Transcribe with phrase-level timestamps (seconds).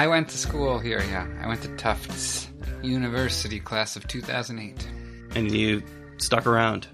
[0.00, 1.26] I went to school here, yeah.
[1.42, 2.48] I went to Tufts
[2.82, 4.88] University, class of 2008.
[5.34, 5.82] And you
[6.16, 6.88] stuck around.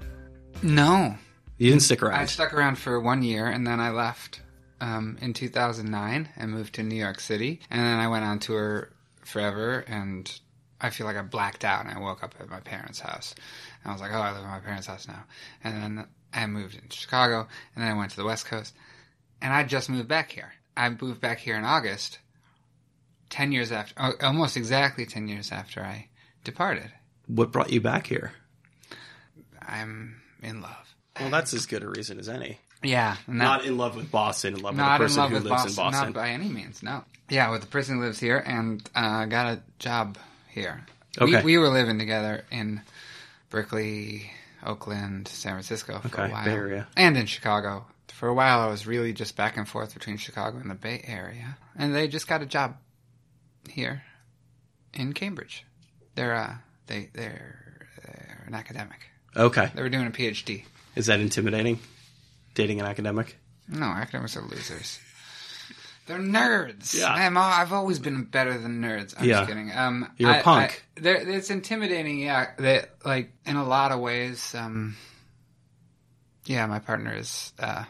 [0.60, 1.14] No.
[1.56, 2.18] You didn't stick around?
[2.18, 4.40] I stuck around for one year and then I left
[4.80, 7.60] um, in 2009 and moved to New York City.
[7.70, 10.28] And then I went on tour forever and
[10.80, 13.36] I feel like I blacked out and I woke up at my parents' house.
[13.84, 15.22] And I was like, oh, I live at my parents' house now.
[15.62, 18.74] And then I moved into Chicago and then I went to the West Coast.
[19.40, 20.54] And I just moved back here.
[20.76, 22.18] I moved back here in August,
[23.30, 26.08] 10 years after, oh, almost exactly 10 years after I
[26.44, 26.90] departed.
[27.26, 28.32] what brought you back here?
[29.60, 30.94] I'm in love.
[31.18, 32.58] Well, that's as good a reason as any.
[32.82, 33.16] Yeah.
[33.26, 35.28] and that- Not in love with Boston, in love with not the in person love
[35.30, 36.06] who with lives Boston, in Boston.
[36.08, 36.82] not by any means.
[36.82, 37.04] No.
[37.28, 40.84] Yeah, with the person who lives here, and uh, got a job here.
[41.20, 41.38] Okay.
[41.38, 42.82] We, we were living together in
[43.50, 44.30] Berkeley,
[44.64, 46.86] Oakland, San Francisco for Okay, a while, Bay Area.
[46.96, 47.86] and in Chicago.
[48.12, 51.02] For a while, I was really just back and forth between Chicago and the Bay
[51.06, 52.76] Area, and they just got a job
[53.70, 54.02] here
[54.94, 55.64] in Cambridge.
[56.14, 56.54] They're uh,
[56.86, 59.00] they they're, they're an academic.
[59.36, 59.70] okay.
[59.74, 60.64] They were doing a PhD.
[60.94, 61.78] Is that intimidating?
[62.54, 63.36] Dating an academic?
[63.68, 64.98] No, academics are losers.
[66.06, 66.94] They're nerds.
[66.98, 67.12] Yeah.
[67.12, 69.12] I'm, al- I've always been better than nerds.
[69.18, 69.38] I'm Yeah.
[69.40, 69.72] just kidding.
[69.72, 70.84] Um, You're a a punk.
[70.94, 72.52] they're, it's intimidating, yeah.
[72.58, 74.96] They, like, in a lot of ways, um,
[76.44, 77.84] yeah, my partner is uh,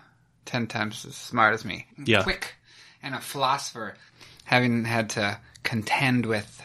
[0.47, 1.87] ten times as smart as me.
[2.03, 2.23] Yeah.
[2.23, 2.55] Quick
[3.03, 3.95] and a philosopher.
[4.45, 6.63] Having had to contend with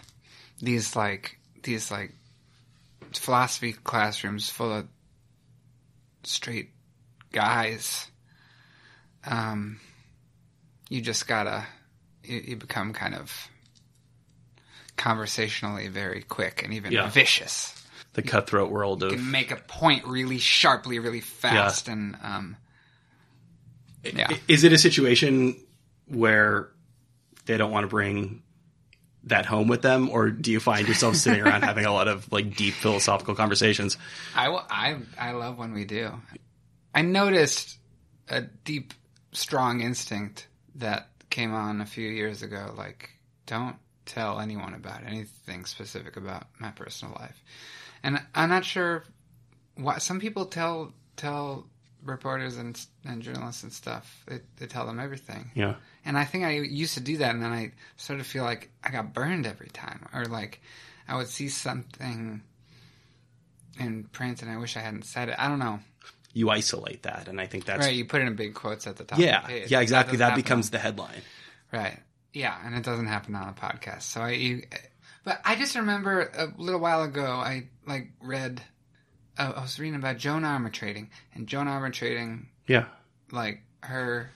[0.62, 2.14] these, like, these, like,
[3.14, 4.88] philosophy classrooms full of
[6.24, 6.70] straight
[7.34, 8.08] guys
[9.25, 9.80] um,
[10.90, 11.66] you just gotta
[12.24, 13.50] you, you become kind of
[14.98, 17.09] conversationally very quick and even Yeah.
[17.09, 17.74] vicious.
[18.14, 22.58] The cutthroat world You of can make a point really sharply, really fast, and um,
[24.04, 25.56] yeah, Is it a situation
[26.08, 26.70] where
[27.46, 28.44] they don't want to bring
[29.26, 32.32] that home with them, or do you find yourself sitting around having a lot of
[32.32, 33.98] like deep philosophical conversations?
[34.36, 36.12] I I I love when we do.
[36.94, 37.78] I noticed
[38.28, 38.94] a deep,
[39.31, 42.74] strong instinct that came on a few years ago.
[42.78, 43.10] Like,
[43.46, 47.44] don't tell anyone about anything specific about my personal life.
[48.04, 49.04] And I'm not sure
[49.76, 51.68] why some people tell tell
[52.04, 54.24] reporters and and journalists and stuff.
[54.28, 55.52] They, they tell them everything.
[55.54, 58.44] Yeah, And I think I used to do that, and then I started to feel
[58.44, 60.62] like I got burned every time, or like
[61.07, 62.41] I would see something
[63.79, 65.35] in print, and I wish I hadn't said it.
[65.38, 65.79] I don't know.
[66.34, 67.95] you isolate that, and I think that's right?
[67.95, 69.19] You put it in big quotes at the top.
[69.19, 69.72] yeah, of the page.
[69.72, 70.17] yeah, exactly.
[70.17, 71.22] That, happen becomes the headline.
[71.72, 72.00] right.
[72.33, 74.03] Yeah, and it doesn't happen on a podcast.
[74.03, 74.63] So I, you,
[75.23, 78.62] but I just remember a little while ago, I like read.
[79.38, 82.85] Uh, I was reading about Joan Armatrading, and Joan Armatrading Yeah,
[83.31, 84.31] like her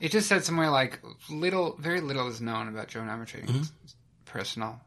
[0.00, 3.72] it just said somewhere like little very little is known about joan armatrading's
[4.24, 4.80] personal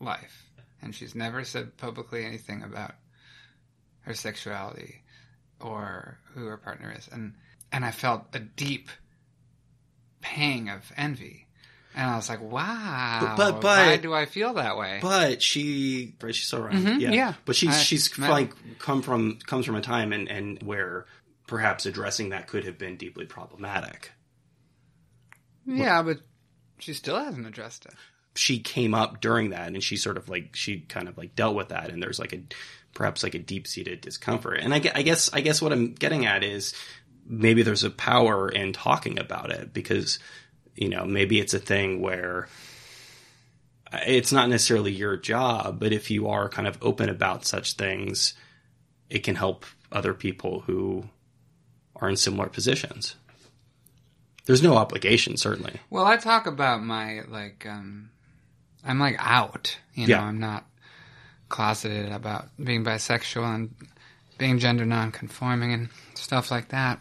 [0.00, 0.44] life
[0.82, 2.92] and she's never said publicly anything about
[4.02, 5.02] her sexuality
[5.60, 7.34] or who her partner is and
[7.72, 8.88] and i felt a deep
[10.20, 11.46] pang of envy
[11.94, 16.14] and i was like wow But- but- why do i feel that way but she,
[16.22, 16.74] right, she's so right.
[16.74, 17.10] Mhm, yeah.
[17.10, 17.34] yeah.
[17.44, 21.06] but she's I- she's like come from comes from a time and and where
[21.46, 24.12] perhaps addressing that could have been deeply problematic.
[25.76, 26.18] Yeah but
[26.78, 27.94] she still hasn't addressed it.
[28.34, 31.56] She came up during that and she sort of like she kind of like dealt
[31.56, 32.40] with that and there's like a
[32.94, 34.60] perhaps like a deep-seated discomfort.
[34.60, 36.74] And I, I guess i guess what i'm getting at is
[37.28, 40.18] maybe there's a power in talking about it because
[40.74, 42.48] you know maybe it's a thing where
[44.06, 48.34] it's not necessarily your job but if you are kind of open about such things
[49.10, 51.04] it can help other people who
[51.96, 53.16] are in similar positions
[54.48, 58.10] there's no obligation certainly Well, I talk about my like um
[58.84, 60.24] I'm like out, you know, Yeah.
[60.24, 60.64] I'm not
[61.48, 63.74] closeted about being bisexual and
[64.38, 67.00] being gender nonconforming and stuff like that.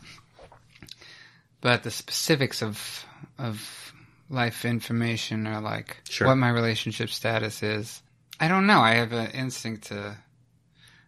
[1.62, 3.06] But the specifics of
[3.38, 3.94] of
[4.30, 6.28] life information or like Sure.
[6.28, 8.02] what my relationship status is.
[8.40, 8.82] I don't know.
[8.82, 10.18] I have an instinct to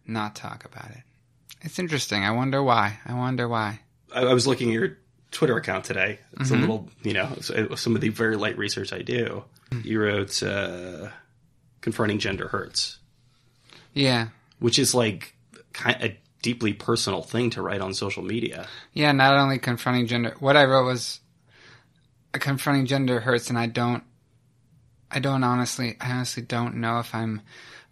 [0.08, 1.04] not talk about it.
[1.62, 2.24] It's interesting.
[2.24, 3.00] I wonder why.
[3.06, 3.82] I wonder why.
[4.14, 4.98] I, I was looking at your
[5.32, 6.20] Twitter account today.
[6.40, 6.56] It's Mm-hmm.
[6.58, 9.44] a little, you know, it was some of the very light research I do.
[9.72, 9.86] Mm.
[9.86, 11.10] You wrote uh,
[11.82, 12.98] "Confronting Gender Hurts,"
[13.94, 14.30] Yeah.
[14.60, 15.36] which is like
[15.86, 18.68] a deeply personal thing to write on social media.
[18.94, 20.36] Yeah, not only confronting gender.
[20.40, 21.20] What I wrote was
[22.34, 24.04] uh, confronting gender hurts, and I don't.
[25.12, 25.96] I don't honestly.
[26.02, 27.42] I honestly don't know if I'm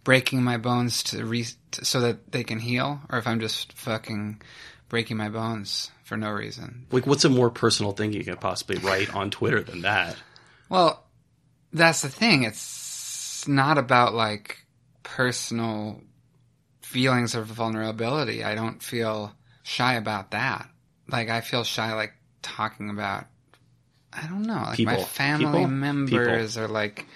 [0.04, 3.72] breaking my bones to re to, so that they can heal, or if I'm just
[3.74, 4.40] fucking
[4.88, 6.86] breaking my bones for no reason.
[6.90, 10.16] Like, what's a more personal thing you could possibly write on Twitter than that?
[10.70, 11.04] Well,
[11.70, 12.44] that's the thing.
[12.44, 14.64] It's not about like
[15.02, 16.00] personal
[16.80, 18.42] feelings of vulnerability.
[18.42, 20.68] I don't feel shy about that.
[21.08, 23.26] Like I feel shy like talking about
[24.10, 25.04] I don't know, like my People.
[25.04, 25.68] family People?
[25.68, 27.06] members or like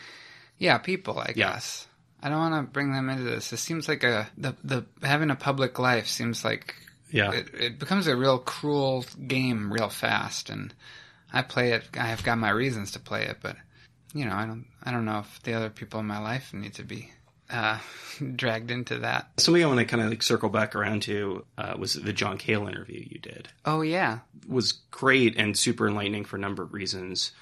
[0.59, 1.53] yeah, people, I Yeah.
[1.53, 1.87] guess.
[2.23, 3.53] I don't want to bring them into this.
[3.53, 6.75] It seems like a the the having a public life seems like
[7.13, 7.33] Yeah.
[7.33, 10.75] it, it becomes a real cruel game real fast and
[11.33, 13.57] I play it I have got my reasons to play it but
[14.15, 16.75] you know I don't I don't know if the other people in my life need
[16.75, 17.11] to be
[17.51, 17.79] uh,
[18.37, 21.75] dragged into that Something I want to kind of like circle back around to uh,
[21.79, 23.49] was the John Cale interview you did.
[23.67, 27.33] oh yeah was great and super enlightening for a number of reasons.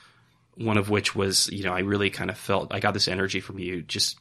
[0.56, 3.40] One of which was, you know, I really kind of felt I got this energy
[3.40, 4.18] from you just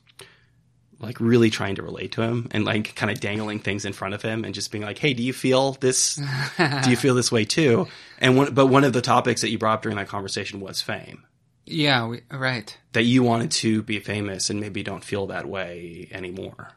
[1.00, 4.14] like really trying to relate to him and like kind of dangling things in front
[4.14, 6.16] of him and just being like, "Hey, do you feel this?
[6.84, 7.88] do you feel this way too?"
[8.20, 10.82] And one, but one of the topics that you brought up during that conversation was
[10.82, 11.24] fame.
[11.66, 16.08] yeah we, right That you wanted to be famous and maybe don't feel that way
[16.12, 16.72] anymore.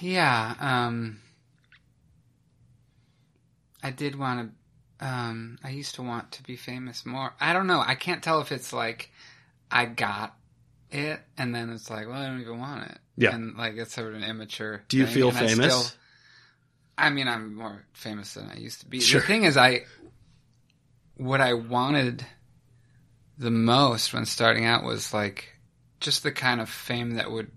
[0.00, 1.20] yeah um
[3.82, 4.50] I did want
[5.00, 8.22] to um I used to want to be famous more I don't know I can't
[8.22, 9.10] tell if it's like
[9.70, 10.34] I got
[10.98, 13.34] it and then it's like well I don't even want it Yeah.
[13.34, 15.86] and like it's sort of an immature Do you thing, feel and I famous?
[15.86, 15.98] still-
[16.98, 19.00] I mean, I'm more famous than I used to be.
[19.00, 19.20] Sure.
[19.20, 19.82] The thing is, I
[21.18, 22.24] what I wanted
[23.36, 25.52] the most when starting out was like
[26.00, 27.50] just the kind of fame that would,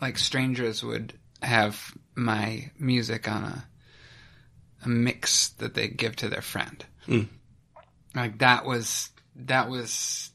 [0.00, 1.12] like, strangers would
[1.42, 3.66] have my music on a
[4.82, 6.82] a mix that they give to their friend.
[7.06, 7.28] Mm.
[8.14, 10.29] Like that was that was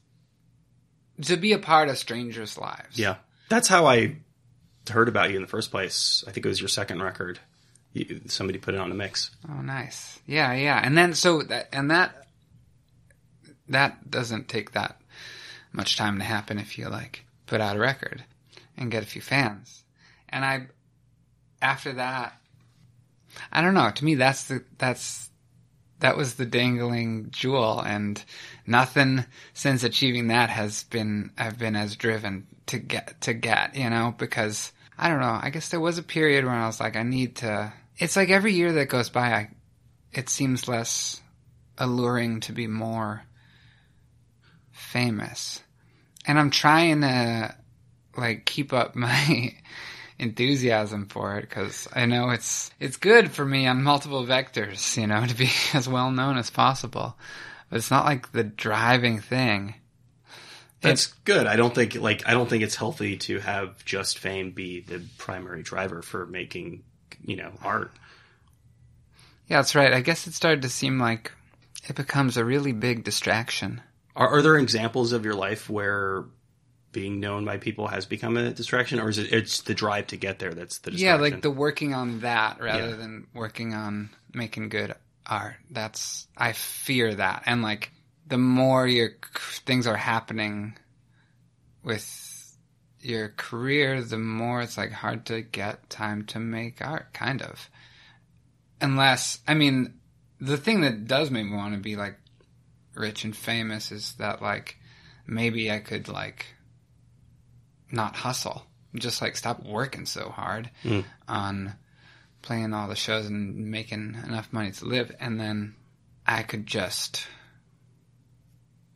[1.22, 2.98] to be a part of strangers' lives.
[2.98, 3.16] Yeah.
[3.48, 4.16] That's how I
[4.90, 6.24] heard about you in the first place.
[6.26, 7.38] I think it was your second record.
[7.92, 9.30] You, somebody put it on a mix.
[9.48, 10.18] Oh, nice.
[10.26, 10.80] Yeah, yeah.
[10.82, 12.26] And then so that and that
[13.68, 15.00] that doesn't take that
[15.72, 18.24] much time to happen if you like put out a record
[18.76, 19.82] and get a few fans.
[20.28, 20.66] And I
[21.62, 22.38] after that
[23.52, 25.30] I don't know, to me that's the that's
[26.00, 28.22] that was the dangling jewel and
[28.66, 29.24] nothing
[29.54, 34.14] since achieving that has been I've been as driven to get to get, you know,
[34.16, 37.02] because I don't know, I guess there was a period when I was like I
[37.02, 39.50] need to it's like every year that goes by I
[40.12, 41.20] it seems less
[41.78, 43.22] alluring to be more
[44.72, 45.62] famous.
[46.26, 47.54] And I'm trying to
[48.16, 49.54] like keep up my
[50.18, 55.06] enthusiasm for it because I know it's it's good for me on multiple vectors, you
[55.06, 57.16] know, to be as well known as possible.
[57.68, 59.74] But it's not like the driving thing.
[60.80, 61.46] That's good.
[61.46, 65.02] I don't think like I don't think it's healthy to have just fame be the
[65.18, 66.84] primary driver for making,
[67.24, 67.90] you know, art.
[69.48, 69.92] Yeah, that's right.
[69.92, 71.32] I guess it started to seem like
[71.88, 73.80] it becomes a really big distraction.
[74.14, 76.24] Are, are there examples of your life where
[76.92, 80.16] being known by people has become a distraction, or is it it's the drive to
[80.16, 82.96] get there that's the Yeah, like the working on that rather Yeah.
[82.96, 84.94] than working on making good
[85.28, 85.56] art.
[85.70, 87.90] That's I fear that, and like
[88.26, 89.10] the more your
[89.64, 90.76] things are happening
[91.82, 92.56] with
[93.00, 97.12] your career, the more it's like hard to get time to make art.
[97.12, 97.70] Kind of,
[98.80, 99.94] unless I mean,
[100.40, 102.18] the thing that does make me want to be like
[102.94, 104.76] rich and famous is that like
[105.26, 106.46] maybe I could like
[107.90, 111.04] not hustle, just like stop working so hard Mm.
[111.28, 111.74] on
[112.46, 115.74] playing all the shows and making enough money to live, and then
[116.24, 117.26] I could just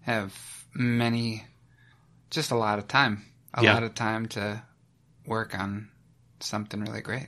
[0.03, 0.33] have
[0.73, 1.45] many,
[2.31, 3.75] just a lot of time, a Yeah.
[3.75, 4.63] lot of time to
[5.27, 5.91] work on
[6.39, 7.27] something really great.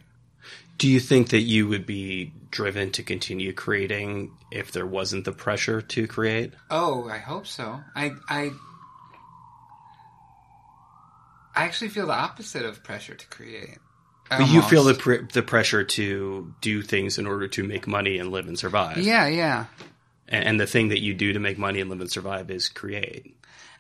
[0.79, 5.33] Do you think that you would be driven to continue creating if there wasn't the
[5.33, 6.55] pressure to create?
[6.71, 7.83] Oh, I hope so.
[7.97, 8.53] I I
[11.55, 13.79] I actually feel the opposite of pressure to create.
[14.39, 18.19] But you feel the pr- the pressure to do things in order to make money
[18.19, 18.99] and live and survive.
[18.99, 19.67] yeah, yeah.
[20.29, 22.69] And, and the thing that you do to make money and live and survive is
[22.69, 23.37] create.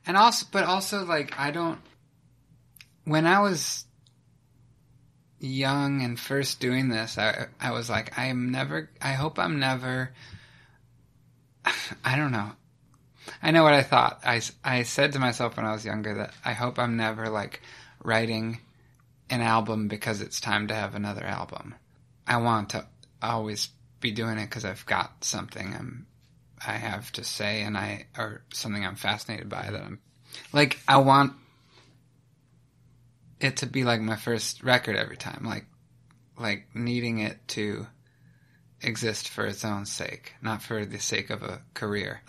[0.06, 1.78] And also, but also, like, I don't.
[3.04, 3.84] When I was
[5.38, 8.90] young and first doing this, I I was like, I'm never.
[9.00, 10.12] I hope I'm never.
[12.04, 12.52] I don't know.
[13.42, 14.20] I know what I thought.
[14.24, 17.60] I, I said to myself when I was younger that I hope I'm never like
[18.02, 18.58] writing
[19.32, 21.74] an album because it's time to have another album.
[22.26, 22.86] I want to
[23.22, 26.06] always be doing it because I've got something I'm
[26.64, 30.00] I have to say and I or something I'm fascinated by that I'm
[30.52, 31.32] like I want
[33.40, 35.64] it to be like my first record every time like
[36.38, 37.86] like needing it to
[38.82, 42.20] exist for its own sake not for the sake of a career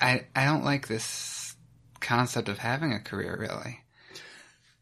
[0.00, 1.54] I I don't like this
[2.00, 3.80] concept of having a career really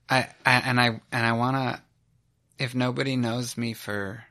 [0.08, 1.82] I, I and I and I want to
[2.64, 4.24] if nobody knows me for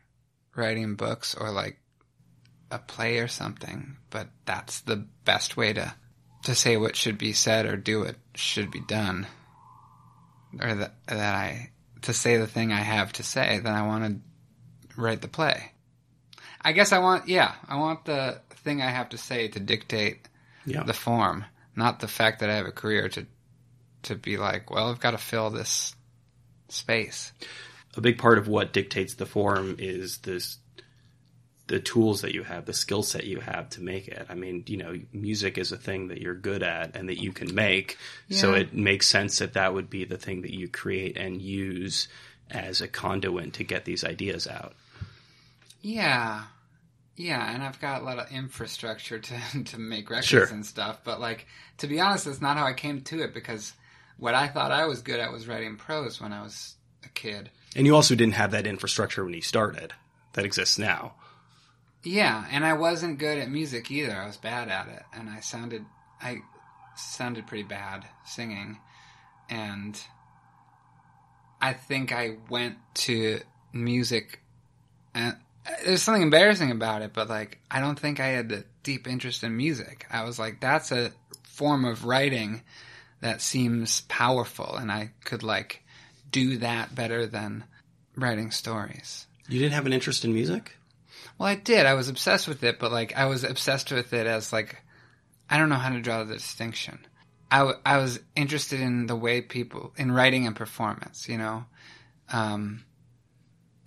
[0.56, 1.80] writing books or like
[2.72, 5.94] a play or something, but that's the best way to
[6.44, 9.28] to say what should be said or do what should be done,
[10.62, 11.72] or that that I
[12.04, 14.22] to say the thing I have to say, then I want
[14.96, 15.72] to write the play.
[16.62, 20.28] I guess I want yeah, I want the thing I have to say to dictate
[20.66, 20.84] Yeah.
[20.84, 23.26] the form, not the fact that I have a career to
[24.04, 25.96] to be like, well, I've got to fill this
[26.70, 27.32] space.
[27.96, 30.58] a big part of what dictates the form is this
[31.68, 34.26] the tools that you have, the skill set you have to make it.
[34.30, 37.32] I mean, you know, music is a thing that you're good at and that you
[37.32, 37.98] can make.
[38.30, 42.10] So it makes sense that that would be the thing that you create and use
[42.52, 44.74] as a conduit to get these ideas out.
[45.82, 46.44] Yeah.
[47.16, 50.46] Yeah, and I've got a lot of infrastructure to to make records Sure.
[50.46, 51.46] and stuff, but like
[51.78, 53.72] to be honest, that's not how I came to it because
[54.24, 57.50] what I thought I was good at was writing prose when I was a kid.
[57.76, 59.92] And you also didn't have that infrastructure when you started
[60.32, 61.16] that exists now.
[62.06, 64.16] Yeah, and I wasn't good at music either.
[64.16, 65.84] I was bad at it, and I sounded
[66.22, 66.38] I
[66.96, 68.78] sounded pretty bad singing,
[69.50, 70.00] and
[71.62, 73.42] I think I went to
[73.74, 74.40] music.
[75.14, 75.36] And
[75.68, 79.06] uh, there's something embarrassing about it, but like I don't think I had a deep
[79.06, 80.06] interest in music.
[80.10, 81.12] I was like, that's a
[81.44, 82.62] form of writing
[83.24, 85.82] that seems powerful, and I could like
[86.30, 87.64] do that better than
[88.18, 89.28] writing stories.
[89.48, 90.76] You didn't have an interest in music?
[91.38, 91.86] Well, I did.
[91.86, 94.82] I was obsessed with it, but like I was obsessed with it as like
[95.50, 97.00] I don't know how to draw the distinction.
[97.50, 101.66] I, w- I was interested in the way people in writing and performance, you know,
[102.32, 102.84] um,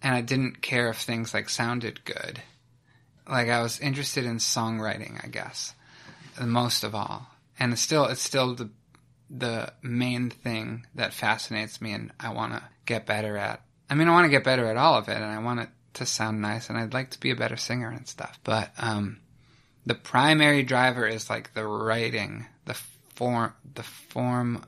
[0.00, 2.40] and I didn't care if things like sounded good.
[3.28, 5.74] Like I was interested in songwriting, I guess,
[6.40, 7.26] most of all,
[7.58, 8.70] and it's still it's still the
[9.30, 13.62] the main thing that fascinates me, and I want to get better at.
[13.88, 15.68] I mean, I want to get better at all of it, and I want it
[15.95, 18.38] to sound nice, and I'd like to be a better singer and stuff.
[18.45, 19.21] But um,
[19.85, 22.75] the primary driver is like the writing, the
[23.14, 24.64] form, the form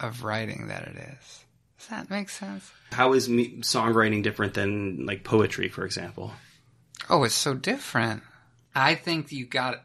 [0.00, 1.44] of writing that it is.
[1.78, 2.70] Does that make sense?
[2.92, 6.32] How is me- songwriting different than like poetry, for example?
[7.10, 8.22] Oh, it's so different.
[8.74, 9.84] I think you got.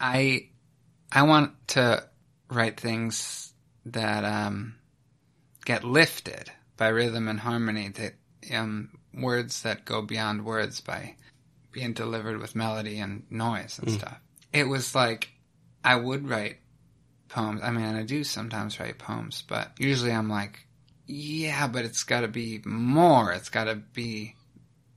[0.00, 0.48] I
[1.10, 2.04] I want to
[2.50, 3.47] write things
[3.92, 4.76] that um,
[5.64, 7.88] get lifted by rhythm and harmony.
[7.88, 8.14] That
[8.54, 11.16] um, words that go beyond words by
[11.72, 14.18] being delivered with melody and noise and stuff.
[14.52, 15.30] It was like
[15.84, 16.58] I would write
[17.28, 17.60] poems.
[17.62, 20.66] I mean, I do sometimes write poems, but usually I'm like,
[21.06, 23.32] yeah, but it's got to be more.
[23.32, 24.34] It's got to be.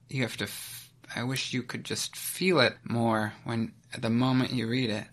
[0.10, 0.46] You have to.
[0.46, 4.90] F- I wish you could just feel it more when at the moment you read
[4.90, 5.06] it.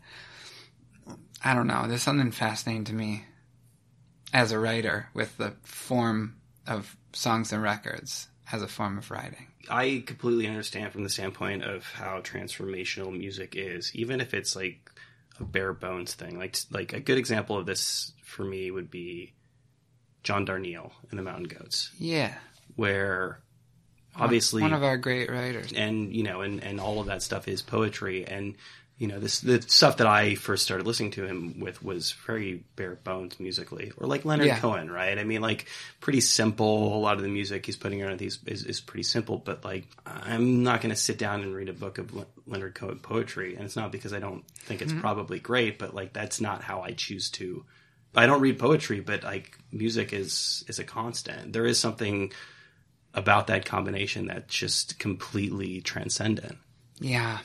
[1.44, 1.86] I don't know.
[1.86, 3.24] There's something fascinating to me
[4.32, 9.46] as a writer with the form of songs and records as a form of writing.
[9.70, 14.90] I completely understand from the standpoint of how transformational music is, even if it's like
[15.40, 16.38] a bare bones thing.
[16.38, 19.34] Like like a good example of this for me would be
[20.22, 22.34] John Darnielle and the Mountain Goats, Yeah.
[22.76, 23.40] where
[24.16, 25.72] obviously one of our great writers.
[25.72, 28.56] and you know and and all of that stuff is poetry and
[28.98, 32.64] you know this the stuff that I first started listening to him with was very
[32.76, 34.58] bare bones musically or like Leonard Yeah.
[34.58, 35.66] Cohen right I mean like
[36.00, 39.38] pretty simple a lot of the music he's putting out these is, is pretty simple
[39.38, 42.74] but like I'm not going to sit down and read a book of Le- Leonard
[42.74, 45.00] Cohen poetry and it's not because I don't think it's mm-hmm.
[45.00, 47.64] probably great but like that's not how I choose to
[48.16, 52.32] I don't read poetry but like music is is a constant there is something
[53.14, 56.56] about that combination that's just completely transcendent.
[57.00, 57.38] Yeah.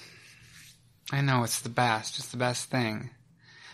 [1.12, 2.18] I know it's the best.
[2.20, 3.10] It's the best thing.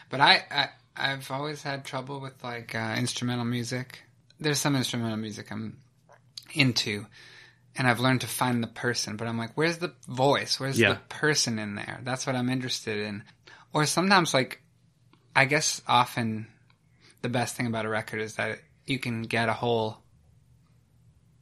[0.10, 4.00] But I, I I've always had trouble with like uh, instrumental music.
[4.40, 5.78] There's some instrumental music I'm
[6.54, 7.06] into,
[7.78, 9.16] and I've learned to find the person.
[9.18, 10.60] But I'm like, where's the voice?
[10.60, 10.94] Where's Yeah.
[10.94, 12.00] the person in there?
[12.04, 13.24] That's what I'm interested in.
[13.74, 14.62] Or sometimes, like,
[15.36, 16.48] I guess often
[17.22, 20.00] the best thing about a record is that you can get a whole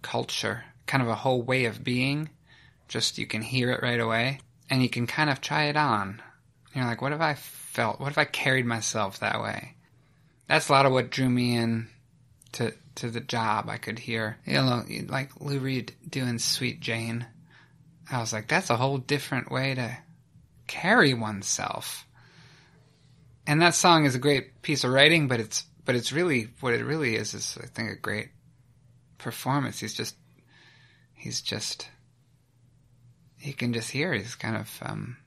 [0.02, 2.30] culture, kind of a whole way of being.
[2.88, 6.22] Just you can hear it right away, and you can kind of try it on.
[6.74, 8.00] You're like, what if I felt?
[8.00, 9.76] What if I carried myself that way?
[10.48, 11.90] That's a lot of what drew me in
[12.54, 13.70] to to the job.
[13.70, 17.26] I could hear, you know, like Lou Reed doing "Sweet Jane."
[18.10, 19.98] I was like, that's a whole different way to
[20.66, 22.06] carry oneself.
[23.46, 26.74] And that song is a great piece of writing, but it's but it's really what
[26.74, 28.30] it really is is I think a great
[29.18, 29.80] performance.
[29.80, 30.16] He's just
[31.14, 31.90] he's just
[33.40, 34.14] he can just hear.
[34.14, 35.18] He's kind of um,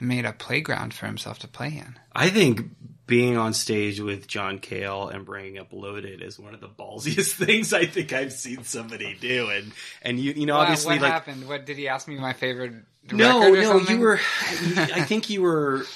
[0.00, 1.98] made a playground for himself to play in.
[2.12, 2.70] I think
[3.06, 7.32] being on stage with John Cale and bringing up Loaded is one of the ballsiest
[7.44, 9.48] things I think I've seen somebody do.
[9.48, 11.48] And and you you know Well, obviously what like happened?
[11.48, 12.18] What did he ask me?
[12.18, 12.74] My favorite
[13.10, 13.96] no no something?
[13.96, 15.86] you were I think you were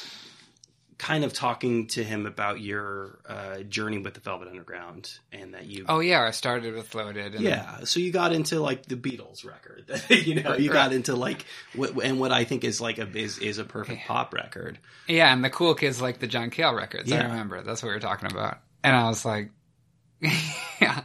[1.03, 5.67] kind of talking to him about your uh, journey with the Velvet Underground and that
[5.67, 7.35] you Oh yeah, I started with Loaded.
[7.35, 11.17] And Yeah, so you got into like the Beatles record, you know, you got into
[11.17, 11.45] like
[11.75, 14.79] what and what I think is like a is is a perfect pop record.
[15.09, 17.11] Yeah, and the cool kids like the John Cale records.
[17.11, 17.63] I remember.
[17.63, 18.59] That's what we were talking about.
[18.85, 19.51] And I was like,
[20.81, 21.03] yeah.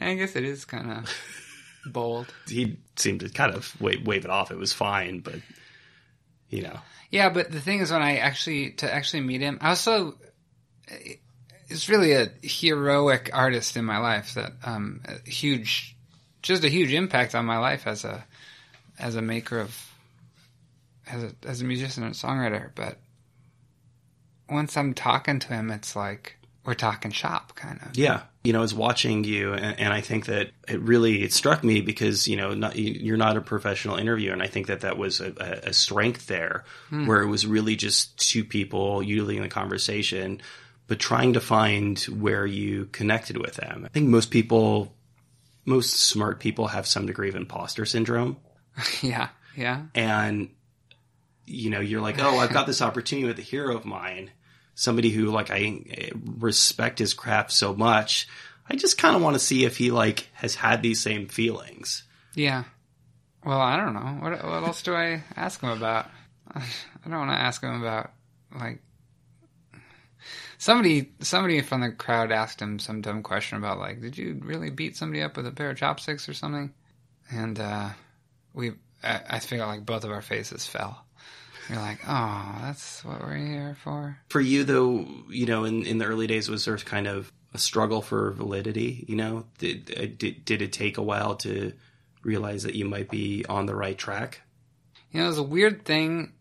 [0.00, 1.14] I guess it is kind of
[1.92, 2.32] bold.
[2.48, 4.50] He seemed to kind of wave, wave it off.
[4.50, 5.40] It was fine, but
[6.50, 6.78] you know,
[7.10, 10.14] Yeah, but the thing is, when I actually to actually meet him, I was so.
[11.68, 15.94] It's really a heroic artist in my life that um, a huge,
[16.42, 18.24] just a huge impact on my life as a,
[18.98, 19.92] as a maker of,
[21.06, 22.70] as a as a musician and songwriter.
[22.74, 22.98] But
[24.48, 27.96] once I'm talking to him, it's like we're talking shop, kind of.
[27.96, 31.34] yeah, you know, I was watching you, and, and I think that it really it
[31.34, 34.68] struck me because you know not, you- you're not a professional interviewer, and I think
[34.68, 37.06] that that was a, a, strength there, hmm.
[37.06, 40.40] where it was really just two people you leading the conversation,
[40.86, 43.84] but trying to find where you connected with them.
[43.84, 44.94] I think most people,
[45.66, 48.38] most smart people, have some degree of imposter syndrome.
[49.02, 49.82] yeah, yeah.
[49.94, 50.48] and
[51.44, 54.30] you know you're like oh i've got this opportunity with a hero of mine
[54.78, 55.82] somebody who like i
[56.38, 58.28] respect his craft so much
[58.70, 62.04] i just kind of want to see if he like has had these same feelings
[62.34, 62.64] Yeah.
[63.44, 64.18] Well, I don't know.
[64.20, 66.06] What what else do I ask him about?
[66.54, 66.60] I
[67.08, 68.10] don't want to ask him about
[68.54, 68.82] like
[70.58, 74.70] somebody somebody from the crowd asked him some dumb question about like, did you really
[74.70, 76.72] beat somebody up with a pair of chopsticks or something?
[77.30, 77.90] And uh,
[78.54, 81.04] we, I, I feel like both of our faces fell.
[81.68, 84.18] You're like, oh, that's what we're here for.
[84.28, 87.58] for you though you know in, in the early days was there kind of a
[87.58, 91.72] struggle for validity you know did, uh, did, did it take a while to
[92.22, 94.42] realize that you might be on the right track
[95.12, 96.32] You know, it was a weird thing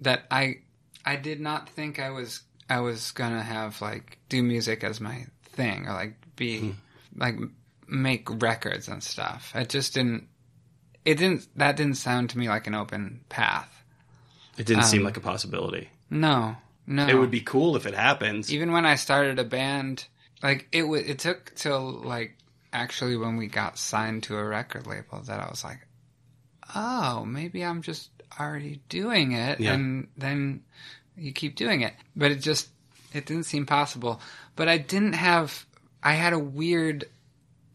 [0.00, 0.56] that I
[1.04, 5.26] I did not think I was I was gonna have like do music as my
[5.42, 6.74] thing or like be
[7.16, 7.36] like
[7.88, 9.52] make records and stuff.
[9.54, 10.28] It just didn't.
[11.04, 11.48] It didn't.
[11.56, 13.79] That didn't sound to me like an open path.
[14.58, 17.06] It didn't seem Um, like a possibility No, no.
[17.08, 20.06] it would be cool if it happens even when I started a band,
[20.42, 21.02] like it was.
[21.02, 22.36] It took till like
[22.72, 25.80] actually when we got signed to a record label that I was like,
[26.74, 29.74] oh, maybe I'm just already doing it, Yeah.
[29.74, 30.62] and then
[31.16, 31.94] you keep doing it.
[32.16, 32.68] But it just
[33.12, 34.20] it didn't seem possible.
[34.56, 35.66] But I didn't have.
[36.02, 37.04] I had a weird.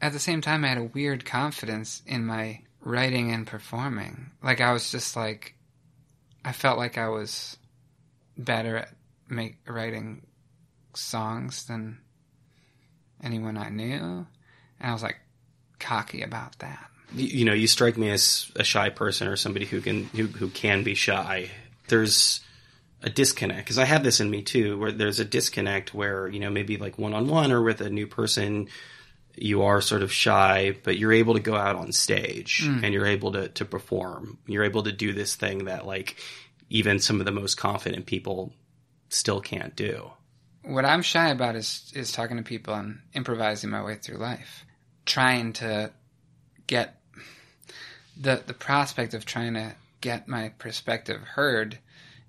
[0.01, 4.31] At the same time, I had a weird confidence in my writing and performing.
[4.43, 5.54] Like I was just like,
[6.45, 7.57] I felt like I was
[8.37, 8.89] better at
[9.27, 10.27] make writing
[10.93, 11.97] songs than
[13.23, 14.27] anyone I knew, and
[14.79, 15.17] I was like
[15.79, 16.87] cocky about that.
[17.15, 20.27] you, you know, you strike me as a shy person or somebody who can who,
[20.27, 21.49] who can be shy.
[21.87, 22.41] There's
[23.01, 26.39] a disconnect because I have this in me too, where there's a disconnect where you
[26.39, 28.67] know maybe like one on one or with a new person,
[29.37, 32.83] you are sort of shy, but you're able to go out on stage hmm.
[32.83, 34.37] and you're able to to perform.
[34.47, 36.17] You're able to do this thing that like
[36.69, 38.53] even some of the most confident people
[39.09, 40.11] still can't do.
[40.63, 44.65] What I'm shy about is is talking to people and improvising my way through life,
[45.05, 45.91] trying to
[46.67, 46.99] get
[48.19, 51.79] the the prospect of trying to get my perspective heard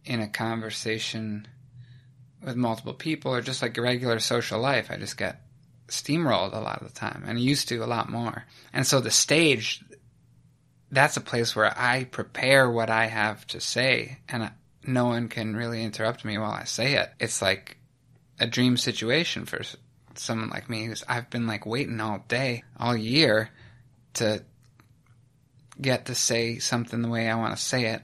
[0.05, 1.47] in a conversation
[2.43, 4.91] with multiple people or just like regular social life.
[4.91, 5.41] I just get
[5.89, 8.45] steamrolled a lot of the time and used to a lot more.
[8.73, 9.83] And so the stage
[10.91, 14.51] that's a place where I prepare what I have to say and
[14.87, 17.11] no one can really interrupt me while I say it.
[17.19, 17.77] It's like
[18.39, 19.63] a dream situation for
[20.15, 23.51] someone like me who's I've been like waiting all day, all year
[24.15, 24.43] to
[25.81, 28.03] get to say something the way I want to say it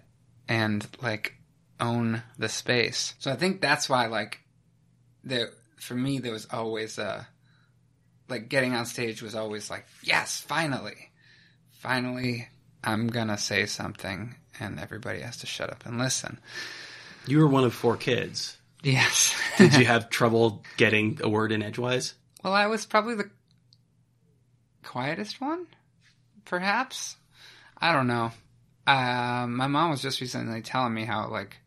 [0.49, 1.35] and like
[1.81, 3.15] own the space.
[3.19, 4.41] So I think that's why like
[5.25, 7.27] there for me there was always a
[8.33, 11.11] like getting on stage was always like yes, finally.
[11.71, 12.49] Finally
[12.83, 16.41] I'm to say something and everybody has to shut up and listen.
[17.27, 18.57] You were one of four kids.
[18.83, 19.37] Yes.
[19.59, 22.15] Did you have trouble getting a word in edgewise?
[22.43, 23.31] Well, I was probably the
[24.83, 25.67] quietest one,
[26.45, 27.17] perhaps.
[27.79, 28.33] I don't know.
[28.87, 31.59] Uh, my mom was just recently telling me how like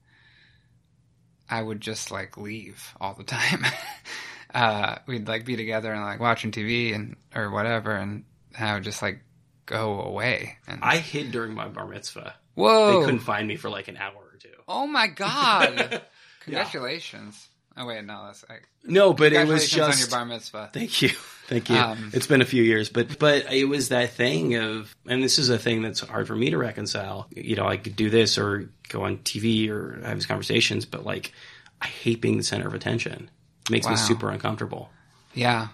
[1.49, 3.65] I would just like leave all the time.
[4.55, 8.23] uh, we'd like be together and like watching TV and or whatever, and
[8.57, 9.19] I would just like
[9.65, 10.57] go away.
[10.65, 12.33] And I hid during my bar mitzvah.
[12.55, 12.99] Whoa!
[12.99, 14.49] They couldn't find me for like an hour or two.
[14.67, 16.01] Oh my god!
[16.41, 17.49] Congratulations.
[17.77, 20.69] Oh wait, no, that's I, No, but it was congratulations on just your bar mitzvah.
[20.71, 21.09] Thank you.
[21.47, 21.75] Thank you.
[21.75, 25.37] Um, it's been a few years, but but it was that thing of and this
[25.37, 27.27] is a thing that's hard for me to reconcile.
[27.35, 31.05] You know, I could do this or go on TV or have these conversations, but
[31.05, 31.33] like
[31.81, 33.29] I hate being the center of attention.
[33.65, 34.89] It makes me super uncomfortable.
[35.33, 35.67] Yeah,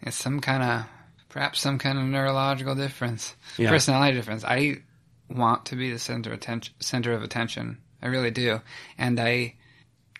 [0.00, 0.86] it's some kind of
[1.28, 3.68] perhaps some kind of neurological difference, Yeah.
[3.70, 4.44] personality difference.
[4.44, 4.78] I
[5.28, 6.74] want to be the center of attention.
[6.80, 7.78] Center of attention.
[8.02, 8.60] I really do,
[8.96, 9.56] and I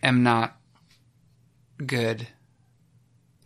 [0.03, 0.57] am not
[1.85, 2.27] good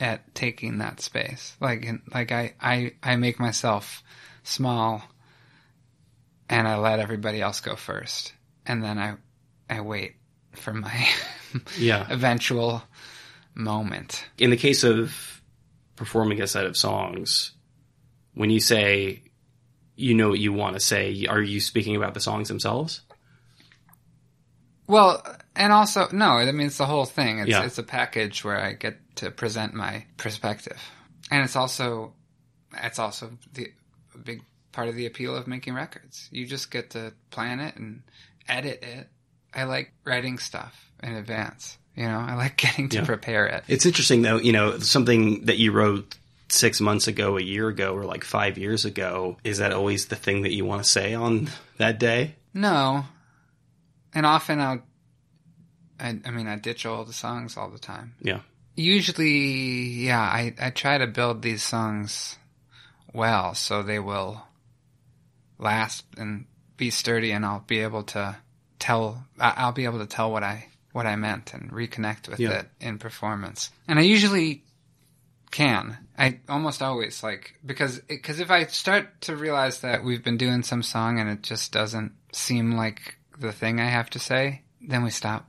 [0.01, 1.55] at taking that space.
[1.61, 4.03] Like, like I, I, I make myself
[4.43, 5.03] small,
[6.49, 8.33] and I let everybody else go first,
[8.67, 9.15] and then I,
[9.71, 10.17] I wait
[10.55, 11.09] for my
[11.79, 12.07] Yeah.
[12.11, 12.83] eventual
[13.55, 14.25] moment.
[14.39, 15.43] In the case of
[15.97, 17.53] performing a set of songs,
[18.35, 19.23] when you say
[19.95, 23.03] you know what you want to say, are you speaking about the songs themselves?
[24.87, 25.23] Well,
[25.55, 27.39] and also no, I mean it's the whole thing.
[27.39, 27.65] It's Yeah.
[27.65, 30.81] it's a package where I get to present my perspective,
[31.31, 32.15] and it's also
[32.83, 33.73] it's also the
[34.15, 36.29] a big part of the appeal of making records.
[36.33, 38.03] You just get to plan it and
[38.49, 39.09] edit it.
[39.55, 41.79] I like writing stuff in advance.
[41.97, 43.05] You know, I like getting to Yeah.
[43.05, 43.65] prepare it.
[43.69, 46.17] It's interesting though, you know, something that you wrote
[46.49, 49.37] six months ago, a year ago, or like five years ago.
[49.45, 52.35] Is that always the thing that you want to say on that day?
[52.55, 53.05] No,
[54.15, 54.83] and often I'll.
[56.01, 58.15] I, I mean, I ditch all the songs all the time.
[58.21, 58.41] Yeah.
[58.75, 62.37] usually yeah I, I try to build these songs
[63.13, 64.43] well so they will
[65.59, 68.37] last and be sturdy and i'll be able to
[68.79, 72.41] tell I- i'll be able to tell what i what i meant and reconnect with
[72.41, 72.61] Yeah.
[72.61, 73.71] it in performance.
[73.89, 74.65] And i usually
[75.51, 75.99] can.
[76.19, 80.63] I almost always like because because if i start to realize that we've been doing
[80.63, 85.05] some song and it just doesn't seem like the thing i have to say then
[85.05, 85.49] we stop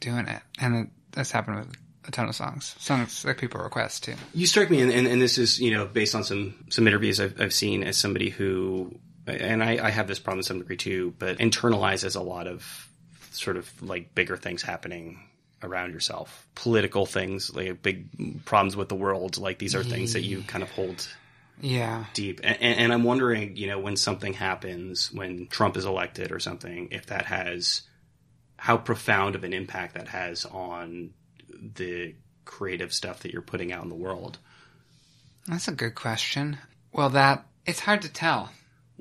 [0.00, 0.42] doing it.
[0.60, 1.74] And it, that's happened with
[2.06, 2.74] a ton of songs.
[2.78, 4.12] Songs that people request too.
[4.34, 7.18] You strike me, and, and, and this is, you know, based on some, some interviews
[7.18, 10.76] I've, I've seen as somebody who, and I, I have this problem to some degree
[10.76, 12.90] too, but internalizes a lot of
[13.34, 15.20] sort of like bigger things happening
[15.62, 19.38] around yourself, political things, like big problems with the world.
[19.38, 21.08] Like these are things that you kind of hold
[21.60, 22.40] yeah deep.
[22.42, 26.88] And, and I'm wondering, you know, when something happens, when Trump is elected or something,
[26.90, 27.82] if that has
[28.56, 31.10] how profound of an impact that has on
[31.74, 34.38] the creative stuff that you're putting out in the world.
[35.46, 36.58] That's a good question.
[36.92, 38.50] Well, that it's hard to tell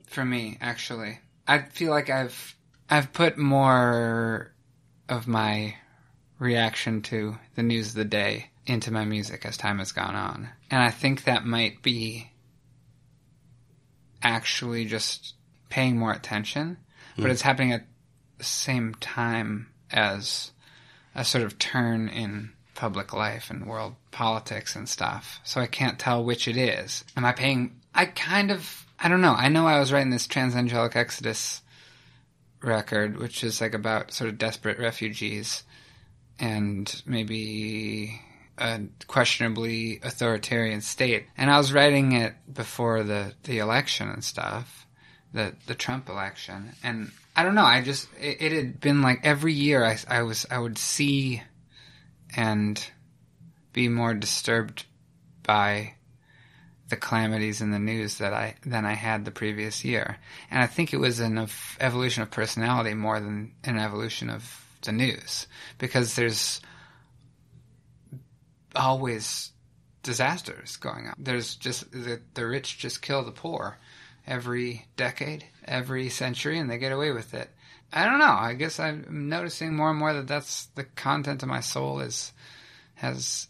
[0.08, 1.20] for me actually.
[1.48, 2.56] I feel like I've
[2.94, 4.54] I've put more
[5.10, 5.78] of my
[6.38, 10.50] reaction to the news of the day into my music as time has gone on.
[10.70, 12.30] And I think that might be
[14.22, 15.34] actually just
[15.70, 16.78] paying more attention,
[17.16, 17.32] but hmm.
[17.32, 17.88] it's happening at
[18.38, 20.52] the same time as
[21.16, 25.40] a sort of turn in public life and world politics and stuff.
[25.44, 27.04] So I can't tell which it is.
[27.18, 27.80] Am I paying?
[27.96, 29.34] I kind of, I don't know.
[29.34, 31.64] I know I was writing this Transangelic Exodus
[32.64, 35.64] record, which is like about sort of desperate refugees
[36.40, 38.20] and maybe
[38.58, 41.26] a questionably authoritarian state.
[41.38, 44.88] And I was writing it before the, the election and stuff,
[45.34, 46.72] the, the Trump election.
[46.84, 47.66] And I don't know.
[47.66, 51.42] I just, it, it had been like every year I, I was, I would see
[52.36, 52.86] and
[53.74, 54.86] be more disturbed
[55.44, 55.96] by
[56.94, 60.18] the calamities in the news that I than I had the previous year.
[60.52, 64.64] And I think it was an ev- evolution of personality more than an evolution of
[64.84, 65.48] the news
[65.80, 66.62] because there's
[68.76, 69.52] always
[70.04, 71.16] disasters going on.
[71.18, 73.80] There's just the, the rich just kill the poor
[74.28, 77.50] every decade, every century, and they get away with it.
[77.92, 78.26] I don't know.
[78.26, 82.34] I guess I'm noticing more and more that that's the content of my soul is
[82.96, 83.48] has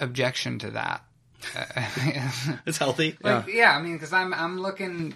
[0.00, 1.04] objection to that.
[2.66, 3.16] It's healthy.
[3.22, 3.76] like, yeah.
[3.76, 5.14] I mean, because I'm I'm looking,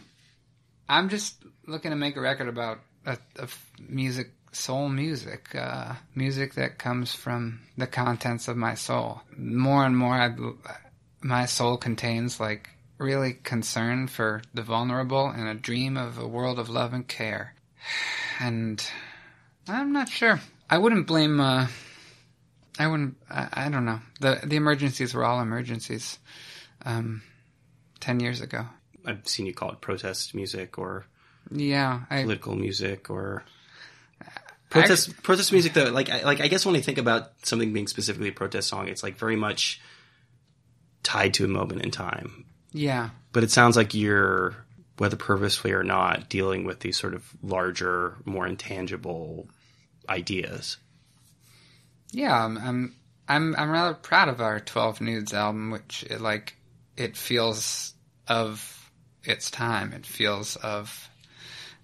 [0.89, 1.37] I'm just
[1.67, 6.79] looking to make a record about a, a f- music, soul music, uh, music that
[6.79, 9.23] comes from the contents of my soul.
[9.37, 10.35] More and more, I,
[11.23, 16.59] my soul contains like really concern for the vulnerable and a dream of a world
[16.59, 17.55] of love and care.
[18.41, 18.81] And
[19.67, 20.41] I'm not sure.
[20.71, 21.41] I wouldn't blame.
[21.41, 21.67] Uh,
[22.79, 23.17] I wouldn't.
[23.29, 24.01] I, I don't know.
[24.21, 26.19] the The emergencies were all emergencies.
[26.85, 27.23] Um,
[28.01, 28.67] ten years ago.
[29.05, 31.07] I've seen you call it protest music or
[31.51, 33.45] Yeah, I political music or
[34.71, 37.87] protest protest music though like I, like I guess when I think about something being
[37.87, 39.81] specifically a protest song it's like very much
[41.03, 44.67] tied to a moment in time yeah but it sounds like you're
[44.99, 49.49] whether purposefully or not, dealing with these sort of larger, more intangible
[50.09, 50.77] ideas.
[52.13, 52.95] Yeah, I'm I'm
[53.29, 56.57] I'm, I'm rather proud of our Twelve Nudes album, which it, like
[56.97, 57.93] it feels
[58.27, 58.91] of
[59.25, 59.93] its time.
[59.93, 61.09] It feels of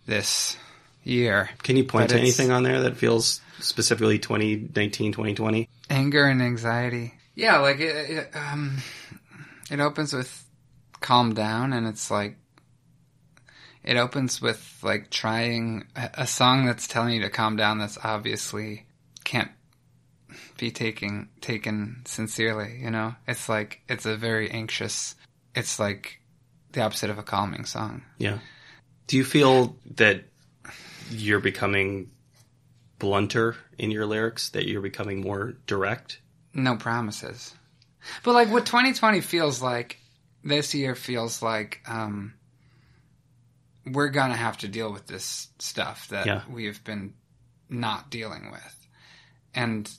[0.07, 0.57] this
[1.03, 1.51] year.
[1.63, 5.69] Can you point But to anything on there that feels specifically 2019, 2020?
[5.91, 7.15] anger and anxiety.
[7.35, 8.79] Yeah, like it, it um
[9.71, 10.45] it opens with
[11.01, 12.37] calm down and it's like
[13.83, 17.99] it opens with like trying a, a song that's telling you to calm down that's
[18.03, 18.87] obviously
[19.25, 19.51] can't
[20.59, 23.15] be taken taken sincerely, you know?
[23.27, 25.15] It's like it's a very anxious
[25.55, 26.21] it's like
[26.73, 28.03] the opposite of a calming song.
[28.19, 28.39] Yeah.
[29.07, 30.25] Do you feel that
[31.11, 32.11] you're becoming
[32.99, 36.21] blunter in your lyrics, that you're becoming more direct?
[36.57, 37.53] no promises.
[38.23, 39.99] But like what 2020 feels like
[40.45, 42.35] this year feels like um
[43.87, 46.43] we're going to have to deal with this stuff that Yeah.
[46.49, 47.15] we've been
[47.69, 48.87] not dealing with.
[49.55, 49.91] And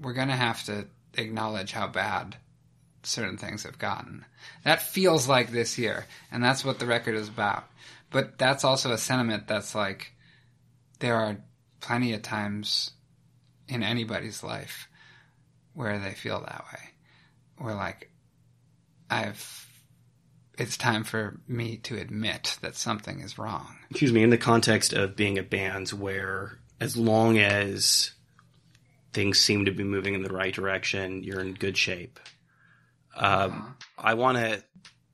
[0.00, 2.36] we're going to have to acknowledge how bad
[3.02, 4.24] certain things have gotten.
[4.64, 7.64] That feels like this year, and that's what the record is about.
[8.10, 10.12] But that's also a sentiment that's like
[11.00, 11.36] there are
[11.80, 12.90] plenty of times
[13.68, 14.88] in anybody's life
[15.74, 16.80] where they feel that way.
[17.58, 18.10] Where like
[19.10, 19.66] I've
[20.56, 23.76] it's time for me to admit that something is wrong.
[23.90, 28.12] Excuse me, in the context of being a band where as long as
[29.12, 32.20] things seem to be moving in the right direction, you're in good shape.
[33.16, 34.62] Um, I want to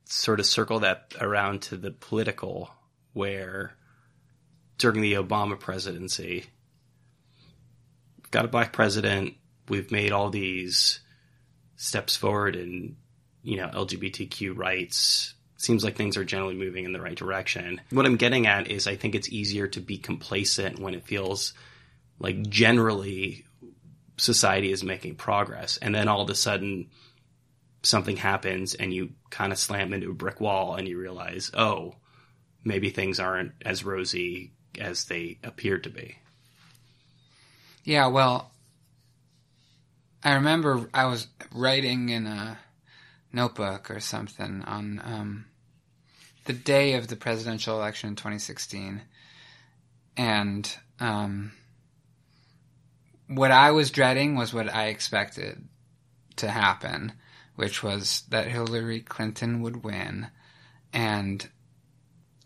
[0.04, 2.70] sort of circle that around to the political,
[3.12, 3.76] where
[4.78, 6.44] during the Obama presidency,
[8.30, 9.34] got a black president.
[9.68, 11.00] We've made all these
[11.76, 12.96] steps forward in,
[13.42, 15.34] you know, LGBTQ rights.
[15.56, 17.80] Seems like things are generally moving in the right direction.
[17.90, 21.54] What I'm getting at is I think it's easier to be complacent when it feels
[22.18, 23.44] like generally
[24.16, 25.76] society is making progress.
[25.78, 26.90] And then all of a sudden,
[27.82, 31.96] something happens and you kind of slam into a brick wall and you realize, oh,
[32.64, 36.16] maybe things aren't as rosy as they appear to be.
[37.84, 38.50] Yeah, well,
[40.22, 42.58] I remember I was writing in a
[43.32, 45.44] notebook or something on um,
[46.46, 49.02] the day of the presidential election in 2016,
[50.16, 51.52] and um,
[53.28, 55.62] what I was dreading was what I expected
[56.36, 57.12] to happen,
[57.56, 60.28] which was that Hillary Clinton would win,
[60.92, 61.48] and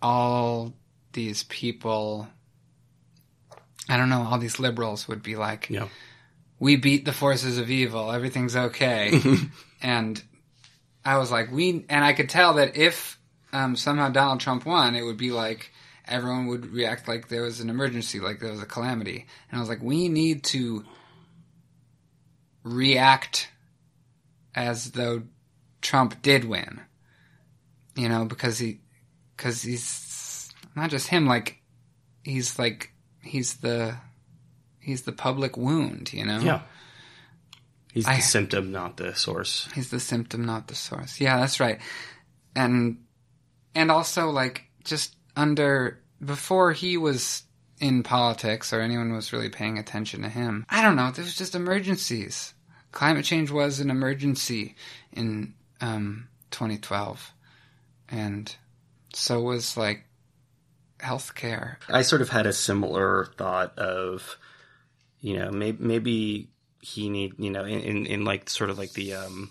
[0.00, 0.74] all
[1.12, 2.28] these people
[3.88, 5.88] I don't know, all these liberals would be like, Yeah.
[6.58, 9.18] we beat the forces of evil, everything's okay.
[9.82, 10.22] and
[11.04, 13.18] I was like, we, and I could tell that if
[13.50, 15.72] um, somehow Donald Trump won, it would be like
[16.08, 19.26] everyone would react like there was an emergency, like there was a calamity.
[19.50, 20.84] And I was like, we need to
[22.62, 23.48] react
[24.54, 25.22] as though
[25.80, 26.80] Trump did win.
[27.96, 28.80] You know, because he,
[29.36, 31.60] because he's not just him, like,
[32.22, 32.92] he's like,
[33.22, 33.96] he's the,
[34.80, 36.38] he's the public wound, you know?
[36.38, 36.60] Yeah.
[37.92, 39.68] He's the I- symptom, not the source.
[39.74, 41.20] He's the symptom, not the source.
[41.20, 41.80] Yeah, that's right.
[42.54, 42.98] And
[43.74, 47.44] and also like just under before he was
[47.80, 50.66] in politics or anyone was really paying attention to him.
[50.68, 52.52] I don't know, there was just emergencies.
[52.90, 54.74] Climate change was an emergency
[55.12, 57.32] in um 2012.
[58.08, 58.54] And
[59.14, 60.04] so was like
[60.98, 61.76] healthcare.
[61.88, 64.36] I sort of had a similar thought of,
[65.20, 66.48] you know, maybe, maybe
[66.80, 69.50] he need, you know, in, in, in like sort of like the, um,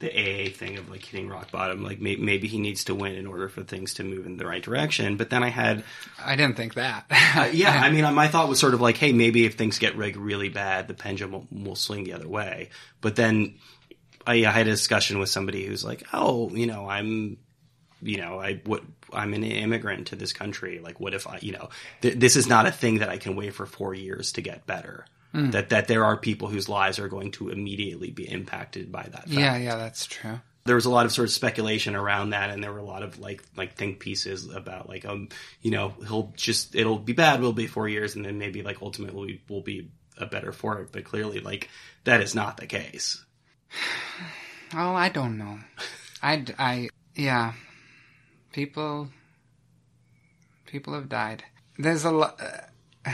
[0.00, 3.14] the AA thing of like hitting rock bottom, like may, maybe he needs to win
[3.14, 5.16] in order for things to move in the right direction.
[5.16, 5.82] But then I had,
[6.24, 7.06] I didn't think that.
[7.10, 9.98] uh, yeah, I mean, my thought was sort of like, hey, maybe if things get
[9.98, 12.70] like really bad, the pendulum will, will swing the other way.
[13.00, 13.56] But then
[14.24, 17.38] I, I had a discussion with somebody who's like, oh, you know, I'm,
[18.00, 20.78] you know, I what I'm an immigrant to this country.
[20.78, 21.70] Like, what if I, you know,
[22.02, 24.64] th- this is not a thing that I can wait for four years to get
[24.64, 25.06] better.
[25.32, 29.28] That that there are people whose lives are going to immediately be impacted by that.
[29.28, 29.28] Fact.
[29.28, 30.40] yeah, yeah, that's true.
[30.64, 33.02] There was a lot of sort of speculation around that, and there were a lot
[33.02, 35.28] of like like think pieces about like um
[35.60, 38.80] you know he'll just it'll be bad, we'll be four years, and then maybe like
[38.82, 40.92] ultimately we'll be a better for it.
[40.92, 41.68] But clearly, like
[42.04, 43.24] that is not the case.
[44.74, 45.58] Oh, I don't know.
[46.22, 47.54] I, I, yeah.
[48.52, 49.08] People,
[50.66, 51.42] people have died.
[51.78, 52.38] There's a lot.
[52.38, 53.12] Uh,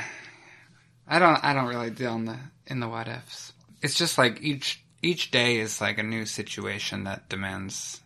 [1.06, 1.42] I don't.
[1.44, 3.52] I don't really deal in the in the what ifs.
[3.82, 8.00] It's just like each each day is like a new situation that demands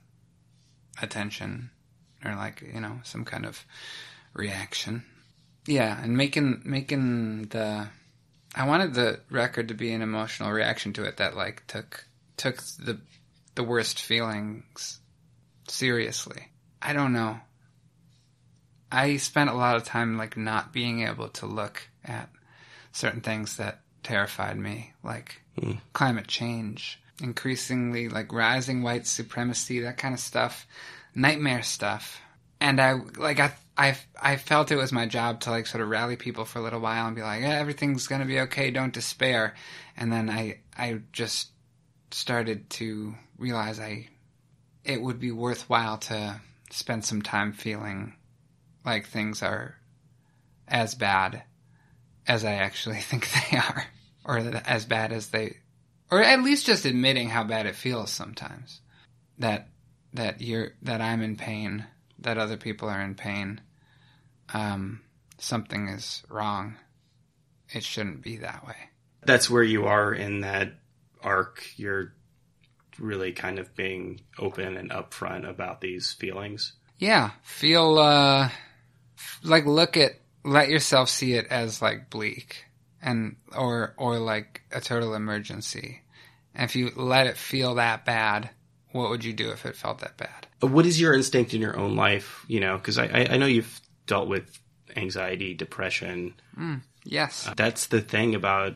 [1.01, 1.71] attention
[2.25, 3.65] or like you know some kind of
[4.35, 5.05] reaction.
[5.67, 7.89] Yeah, and making making the
[8.55, 12.07] I wanted the record to be an emotional reaction to it that like took
[12.37, 12.99] took the
[13.55, 15.01] the worst feelings
[15.69, 16.49] seriously.
[16.81, 17.41] I don't know.
[18.91, 22.31] I spent a lot of time like not being able to look at
[22.99, 25.79] certain things that terrified me, like Mm.
[25.93, 30.67] climate change, increasingly like rising white supremacy, that kind of stuff,
[31.15, 32.21] nightmare stuff.
[32.61, 35.89] And I like I I I felt it was my job to like sort of
[35.89, 38.93] rally people for a little while and be like, yeah, everything's gonna be okay, don't
[38.93, 39.55] despair.
[39.97, 41.49] And then I I just
[42.11, 44.09] started to realize I
[44.85, 48.15] it would be worthwhile to spend some time feeling
[48.85, 49.75] like things are
[50.69, 51.43] as bad
[52.29, 53.85] as I actually think they are,
[54.25, 55.57] or as bad as they,
[56.11, 58.81] or at least just admitting how bad it feels sometimes.
[59.39, 59.69] That
[60.15, 61.87] that you're that I'm in pain,
[62.21, 63.61] that other people are in pain.
[64.53, 65.01] Um,
[65.39, 66.77] something is wrong.
[67.71, 68.77] It shouldn't be that way.
[69.25, 70.73] That's where you are in that
[71.23, 71.65] arc.
[71.77, 72.15] You're
[72.99, 76.73] really kind of being open and upfront about these feelings.
[76.99, 78.51] Yeah, feel uh
[79.43, 80.13] like look at
[80.49, 82.65] let yourself see it as like bleak
[83.03, 86.03] and or or like a total emergency.
[86.55, 88.51] And if you let it feel that bad,
[88.93, 90.47] what would you do if it felt that bad?
[90.61, 92.45] What is your instinct in your own life?
[92.49, 94.59] You know, because I, I, I know you've dealt with
[94.97, 96.35] anxiety, depression.
[96.55, 96.77] Hmm.
[97.05, 97.47] Yes.
[97.47, 98.75] Uh, that's the thing about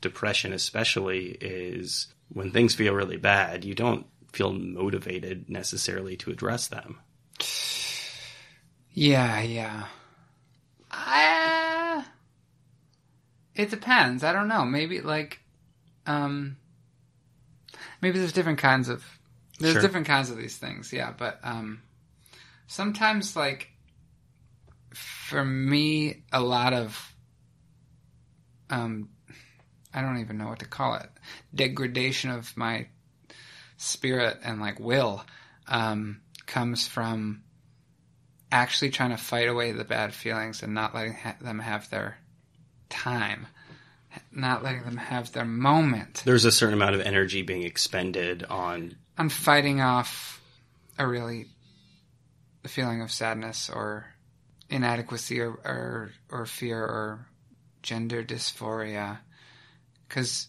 [0.00, 6.68] depression, especially, is when things feel really bad, you don't feel motivated necessarily to address
[6.68, 6.98] them.
[8.96, 9.86] Yeah, yeah.
[10.96, 12.04] I,
[13.54, 14.24] it depends.
[14.24, 14.64] I don't know.
[14.64, 15.40] Maybe like,
[16.06, 16.56] um,
[18.00, 19.04] maybe there's different kinds of
[19.60, 19.82] there's Sure.
[19.82, 20.92] different kinds of these things.
[20.92, 21.82] Yeah, but um,
[22.66, 23.70] sometimes like
[24.92, 27.14] for me, a lot of
[28.70, 29.08] um,
[29.92, 31.08] I don't even know what to call it.
[31.54, 32.88] Degradation of my
[33.76, 35.24] spirit and like will
[35.68, 37.43] um, comes from
[38.54, 42.16] actually trying to fight away the bad feelings and not letting ha- them have their
[42.88, 43.48] time,
[44.30, 46.22] not letting them have their moment.
[46.24, 50.40] There's a certain amount of energy being expended on I'm fighting off
[50.98, 51.46] a really
[52.64, 54.06] feeling of sadness or
[54.70, 57.26] inadequacy or or, or fear or
[57.82, 59.18] gender dysphoria
[60.08, 60.46] because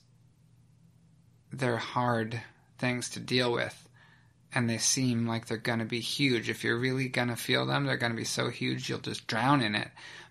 [1.51, 2.39] they're hard
[2.77, 3.84] things to deal with
[4.55, 7.65] and they seem like they're going to be huge if you're really going to feel
[7.65, 9.89] them they're going to be so huge you'll just drown in it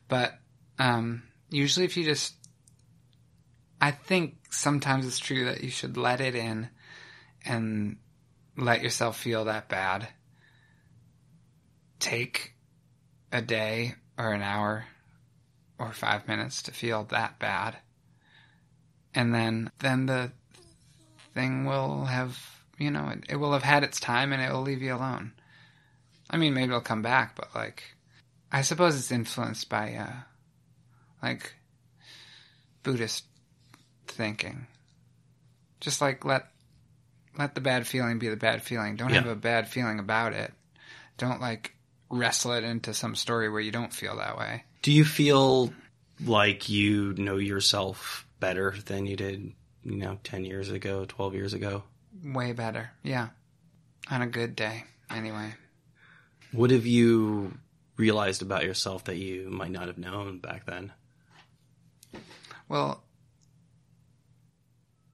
[0.09, 0.33] but
[0.79, 2.35] um, usually if you just
[3.81, 6.69] i think sometimes it's true that you should let it in
[7.45, 7.97] and
[8.57, 10.09] let yourself feel that bad.
[11.99, 12.55] Take
[13.33, 14.87] a day or an hour
[15.79, 17.77] or five minutes to feel that bad.
[19.15, 20.33] And then, then the
[21.35, 22.39] thing will have,
[22.79, 25.33] you know, it, it will have had its time and it will leave you alone.
[26.31, 27.83] I mean, maybe it'll come back, but like,
[28.51, 30.13] I suppose it's influenced by, uh,
[31.23, 31.55] like,
[32.83, 33.25] Buddhist
[34.07, 34.67] thinking.
[35.81, 36.47] Just like let
[37.37, 38.97] let the bad feeling be the bad feeling.
[38.97, 39.21] Don't Yeah.
[39.23, 40.53] have a bad feeling about it.
[41.19, 41.75] Don't like
[42.11, 44.65] wrestle it into some story where you don't feel that way.
[44.83, 45.73] Do you feel
[46.25, 51.55] like you know yourself better than you did, you know, 10 years ago, 12 years
[51.55, 51.83] ago?
[52.23, 52.91] Way better.
[53.03, 53.29] Yeah.
[54.11, 54.85] On a good day.
[55.11, 55.55] Anyway.
[56.53, 57.59] What have you
[57.97, 60.93] realized about yourself that you might not have known back then?
[62.69, 63.03] Well,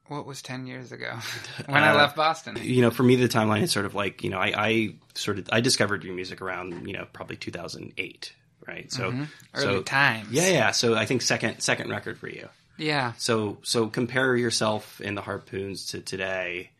[0.08, 1.12] what was 10 years ago
[1.66, 2.58] when I Uh, left Boston?
[2.60, 5.38] You know, for me, the timeline is sort of like, you know, I, I sort
[5.38, 8.32] of, I discovered your music around, you know, probably 2008,
[8.66, 8.90] right?
[8.92, 10.28] So, Early so times.
[10.30, 10.70] yeah, yeah.
[10.72, 12.48] So I think second, second record for you.
[12.76, 13.12] Yeah.
[13.18, 16.70] So, so compare yourself in the Harpoons to today,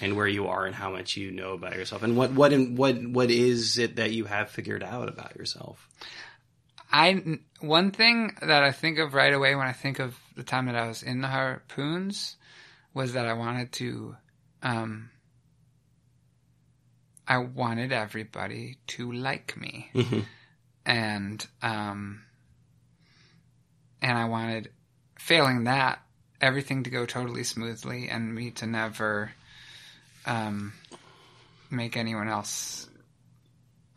[0.00, 2.76] and where you are, and how much you know about yourself, and what what in,
[2.76, 5.88] what what is it that you have figured out about yourself?
[6.92, 10.66] I one thing that I think of right away when I think of the time
[10.66, 12.36] that I was in the harpoons
[12.94, 14.16] was that I wanted to
[14.62, 15.10] um
[17.26, 19.90] I wanted everybody to like me.
[19.94, 20.24] Mhm.
[20.84, 22.24] And um
[24.02, 24.70] and I wanted
[25.18, 26.02] failing that
[26.40, 29.32] everything to go totally smoothly and me to never
[30.26, 30.72] um
[31.70, 32.88] make anyone else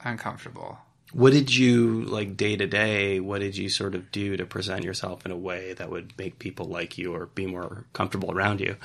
[0.01, 0.77] uncomfortable.
[1.11, 3.19] What did you like day to day?
[3.19, 6.39] What did you sort of do to present yourself in a way that would make
[6.39, 8.75] people like you or be more comfortable around you?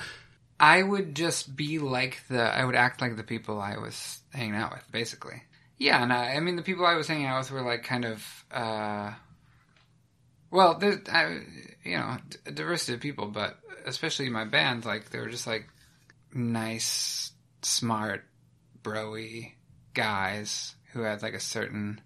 [0.59, 4.55] I would just be like the I would act like the people I was hanging
[4.55, 5.43] out with, basically.
[5.77, 8.05] Yeah, and I, I mean the people I was hanging out with were like kind
[8.05, 9.13] of, uh,
[10.51, 11.39] well, there's, I,
[11.83, 12.17] you know,
[12.53, 15.67] diversity of people, but especially my band, like they were just like
[16.33, 18.23] nice, smart,
[18.83, 19.51] broy
[19.93, 22.01] guys who had like a certain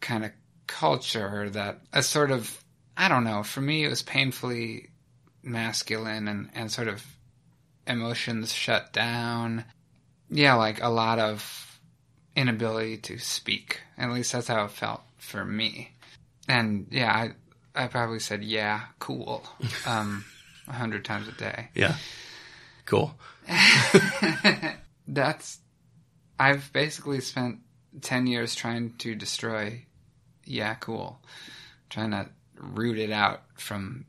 [0.00, 0.30] kind of
[0.66, 2.62] culture that a sort of
[2.96, 3.42] I don't know.
[3.42, 4.88] For me, it was painfully
[5.42, 7.04] masculine and and sort of
[7.86, 9.64] emotions shut down.
[10.30, 11.80] Yeah, like a lot of
[12.34, 13.80] inability to speak.
[13.98, 15.92] At least that's how it felt for me.
[16.48, 19.46] And yeah, I I probably said yeah, cool,
[19.86, 20.24] um,
[20.68, 21.68] a hundred times a day.
[21.74, 21.96] Yeah.
[22.84, 23.14] Cool.
[25.08, 25.58] That's
[26.38, 27.60] I've basically spent
[28.00, 29.86] ten years trying to destroy
[30.44, 31.18] yeah, cool.
[31.90, 34.06] Trying to root it out from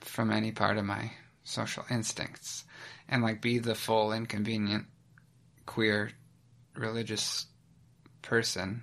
[0.00, 1.12] from any part of my
[1.44, 2.64] social instincts
[3.08, 4.86] and like be the full inconvenient
[5.66, 6.12] queer
[6.74, 7.46] religious
[8.22, 8.82] person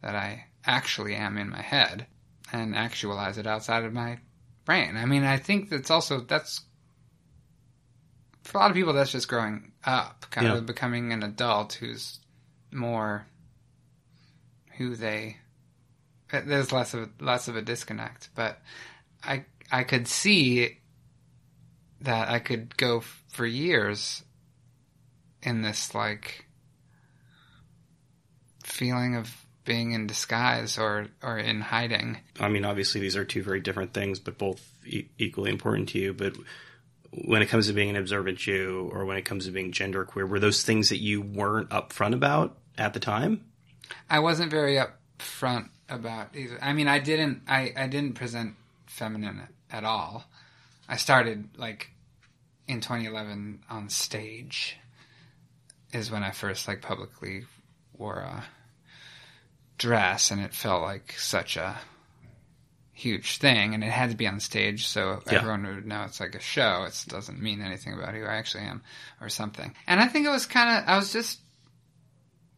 [0.00, 2.06] that I actually am in my head
[2.52, 4.18] and actualize it outside of my
[4.64, 4.96] brain.
[4.96, 6.60] I mean, I think that's also that's
[8.42, 10.54] for a lot of people that's just growing up, kind Yeah.
[10.56, 12.20] of becoming an adult who's
[12.72, 13.26] more
[14.76, 15.36] who they
[16.32, 18.60] uh, there's less of less of a disconnect, but
[19.22, 20.78] I I could see
[22.00, 24.22] that I could go f- for years
[25.42, 26.46] in this like
[28.62, 32.18] feeling of being in disguise or or in hiding.
[32.38, 35.98] I mean, obviously, these are two very different things, but both e- equally important to
[35.98, 36.12] you.
[36.12, 36.34] But
[37.10, 40.28] when it comes to being an observant Jew, or when it comes to being genderqueer,
[40.28, 43.44] were those things that you weren't upfront about at the time?
[44.10, 46.58] I wasn't very upfront about either.
[46.62, 48.54] I mean, I didn't I I didn't present
[48.86, 50.24] feminine at all.
[50.88, 51.90] I started like
[52.68, 54.76] in 2011 on stage
[55.92, 57.44] is when I first like publicly
[57.96, 58.44] wore a
[59.78, 61.76] dress and it felt like such a
[62.92, 65.38] huge thing and it had to be on stage so Yeah.
[65.38, 68.64] everyone would know it's like a show it doesn't mean anything about who I actually
[68.64, 68.82] am
[69.20, 71.40] or something and I think it was kind of I was just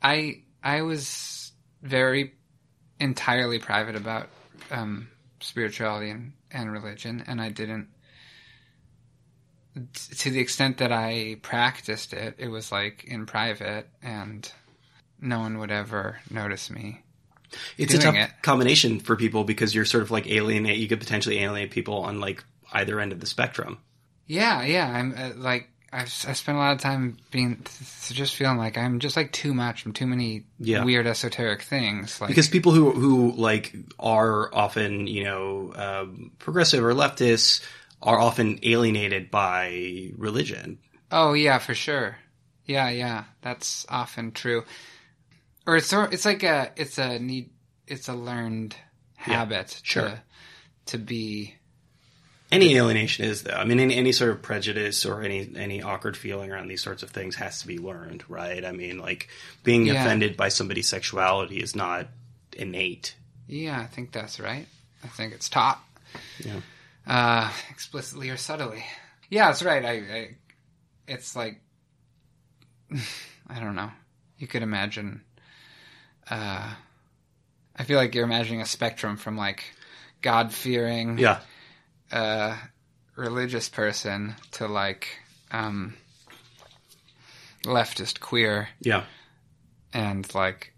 [0.03, 1.53] I I was
[1.83, 2.35] very
[3.01, 4.29] entirely private about
[4.71, 5.09] um,
[5.41, 7.89] spirituality and, and religion, and I didn't.
[10.19, 14.51] To the extent that I practiced it, it was like in private, and
[15.21, 17.03] no one would ever notice me.
[17.79, 18.31] It's a tough it.
[18.43, 20.79] combination for people because you're sort of like alienate.
[20.79, 23.79] You could potentially alienate people on like either end of the spectrum.
[24.27, 24.89] Yeah, yeah.
[24.89, 27.65] I'm uh, like I've I spent a lot of time being
[28.11, 29.87] just feeling like I'm just like too much.
[29.87, 30.85] I'm too many Yeah.
[30.85, 32.21] weird esoteric things.
[32.21, 37.63] Like because people who who like are often you know um, progressive or leftists
[38.03, 40.79] are often alienated by religion.
[41.13, 42.17] Oh yeah, for sure.
[42.67, 44.65] Yeah, yeah, that's often true.
[45.67, 47.51] Or it's it's like a it's a need
[47.87, 48.77] it's a learned
[49.17, 50.03] habit sure.
[50.05, 50.23] to
[50.87, 51.55] to be
[52.53, 53.55] Any alienation is though.
[53.55, 57.03] I mean, any, any sort of prejudice or any any awkward feeling around these sorts
[57.03, 58.65] of things has to be learned, right?
[58.65, 59.29] I mean, like
[59.65, 60.01] being Yeah.
[60.05, 62.07] offended by somebody's sexuality is not
[62.57, 63.17] innate.
[63.49, 64.67] yeah, I think that's right.
[65.05, 65.81] I think it's taught.
[66.39, 66.61] Yeah.
[67.07, 68.85] Uh explicitly or subtly.
[69.31, 69.85] Yeah, that's right.
[69.85, 70.29] I, I
[71.09, 71.61] it's like
[73.49, 73.91] I don't know.
[74.39, 75.23] You could imagine
[76.31, 76.75] uh
[77.79, 79.63] I feel like you're imagining a spectrum from like
[80.23, 81.41] God fearing Yeah.
[82.11, 82.57] uh,
[83.17, 85.09] religious person to like
[85.51, 85.95] um,
[87.65, 89.05] leftist queer, Yeah.
[89.93, 90.73] and like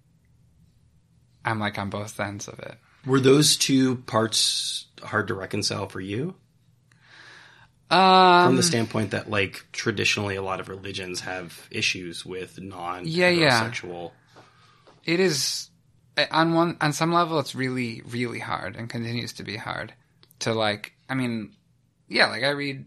[1.44, 2.74] I'm like on both ends of it.
[3.06, 6.34] Were those two parts hard to reconcile for you?
[7.90, 13.06] Um, From the standpoint that, like, traditionally a lot of religions have issues with non
[13.06, 13.70] Yeah, yeah.
[15.08, 15.70] It is
[16.18, 19.94] uh, on one on some level it's really really hard and continues to be hard
[20.40, 20.92] to like.
[21.08, 21.56] I mean,
[22.08, 22.84] yeah, like I read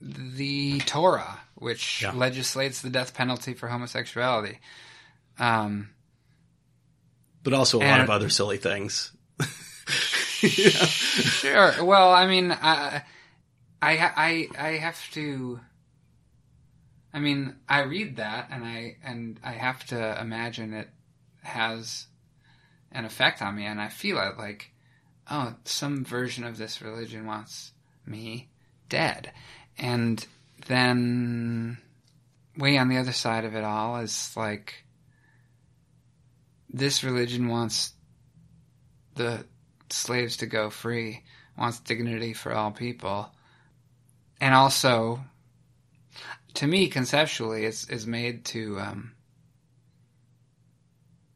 [0.00, 2.12] the Torah, which Yeah.
[2.12, 4.58] legislates the death penalty for homosexuality.
[5.38, 5.90] Um,
[7.42, 9.12] But also a lot of other silly things.
[10.42, 10.86] yeah.
[11.44, 11.84] Sure.
[11.84, 13.02] Well, I mean, I,
[13.82, 15.60] I, I, I have to.
[17.12, 20.88] I mean, I read that, and I and I have to imagine it
[21.44, 22.06] has
[22.90, 24.72] an effect on me, and I feel it like,
[25.30, 27.72] oh, some version of this religion wants
[28.06, 28.48] me
[28.88, 29.32] dead,
[29.78, 30.26] and
[30.66, 31.78] then
[32.56, 34.84] way on the other side of it all is like,
[36.70, 37.92] this religion wants
[39.16, 39.44] the
[39.90, 41.22] slaves to go free,
[41.58, 43.32] wants dignity for all people,
[44.40, 45.20] and also,
[46.54, 49.12] to me, conceptually, is is made to um,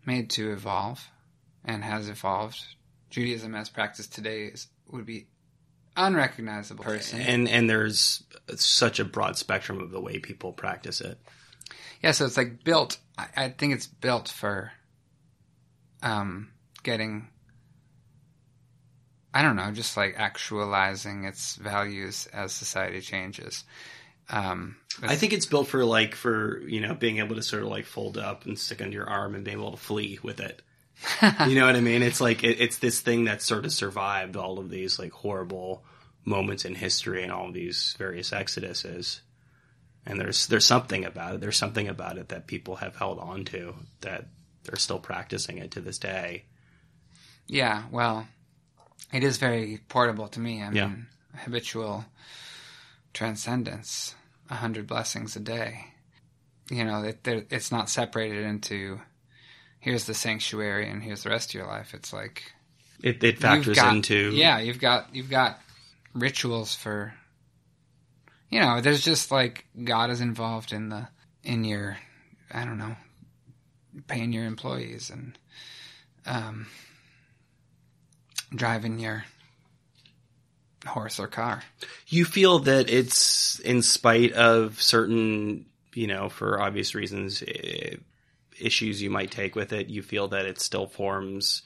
[0.08, 1.06] made to evolve
[1.64, 2.64] and has evolved.
[3.10, 5.28] Judaism as practiced today is, would be
[5.96, 7.20] unrecognizable person.
[7.20, 8.22] And and there's
[8.56, 11.18] such a broad spectrum of the way people practice it.
[12.02, 12.98] Yeah, so it's like built.
[13.18, 14.72] I, I think it's built for
[16.02, 16.50] um,
[16.82, 17.28] getting.
[19.34, 23.64] I don't know, just like actualizing its values as society changes.
[24.30, 27.68] Um, I think it's built for like for you know being able to sort of
[27.68, 30.62] like fold up and stick under your arm and being able to flee with it.
[31.46, 32.02] you know what I mean?
[32.02, 35.84] It's like it, it's this thing that sort of survived all of these like horrible
[36.24, 39.20] moments in history and all of these various exoduses.
[40.04, 41.40] And there's there's something about it.
[41.40, 44.26] There's something about it that people have held on to that
[44.64, 46.44] they're still practicing it to this day.
[47.46, 48.26] Yeah, well,
[49.12, 50.62] it is very portable to me.
[50.62, 50.92] I mean, Yeah.
[51.44, 52.04] habitual
[53.14, 54.14] transcendence,
[54.50, 55.84] a hundred blessings a day.
[56.70, 59.00] You know, it, it's not separated into
[59.80, 61.94] here's the sanctuary and here's the rest of your life.
[61.94, 62.52] It's like
[63.02, 65.58] It it factors got- into yeah, you've got you've got
[66.14, 67.14] rituals for
[68.50, 71.08] you know, there's just like God is involved in the
[71.44, 71.98] in your
[72.52, 72.96] I don't know,
[74.06, 75.38] paying your employees and
[76.26, 76.66] um
[78.54, 79.24] driving your
[80.86, 81.62] horse or car.
[82.06, 87.42] you feel that it's in spite of certain you know for obvious reasons
[88.60, 91.62] issues you might take with it you feel that it still forms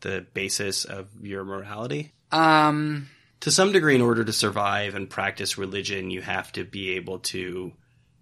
[0.00, 2.12] the basis of your morality?
[2.32, 3.08] Um
[3.40, 7.18] to some degree in order to survive and practice religion you have to be able
[7.20, 7.72] to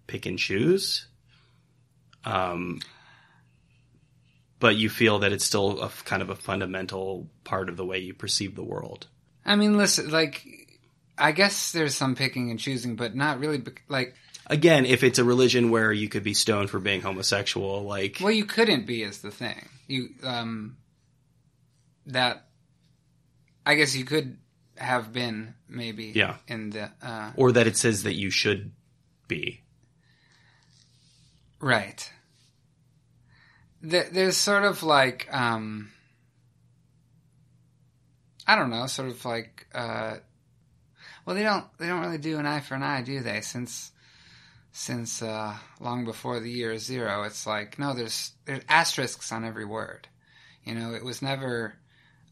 [0.07, 1.07] pick and choose.
[2.25, 2.81] Um
[4.59, 7.99] but you feel that it's still a kind of a fundamental part of the way
[7.99, 9.07] you perceive the world
[9.45, 10.45] I mean listen like
[11.17, 13.61] I guess there's some picking and choosing, but not really.
[13.87, 14.15] Like,
[14.47, 18.31] again, if it's a religion where you could be stoned for being homosexual, like well,
[18.31, 19.69] you couldn't be is the thing.
[19.87, 20.77] You um,
[22.07, 22.47] that
[23.65, 24.37] I guess you could
[24.75, 26.37] have been maybe Yeah.
[26.47, 28.71] in the uh, or that it says that you should
[29.27, 29.61] be.
[31.59, 32.11] right.
[33.81, 35.91] There, there's sort of like um,
[38.47, 40.17] I don't know, sort of like uh,
[41.25, 43.41] well, they don't they don't really do an eye for an eye, do they?
[43.41, 43.91] Since
[44.71, 49.65] since uh, long before the year zero, it's like no, there's there's asterisks on every
[49.65, 50.07] word.
[50.63, 51.75] You know, it was never.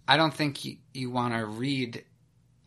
[0.07, 2.03] I don't think you, you want to read.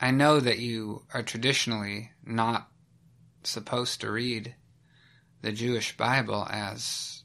[0.01, 2.69] I know that you are traditionally not
[3.43, 4.55] supposed to read
[5.43, 7.23] the Jewish Bible as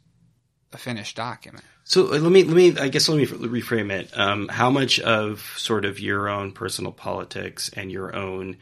[0.73, 1.63] a finished document.
[1.89, 4.15] So uh, let me let me I guess let me reframe it.
[4.15, 8.57] Um, how much of sort of your own personal politics and your own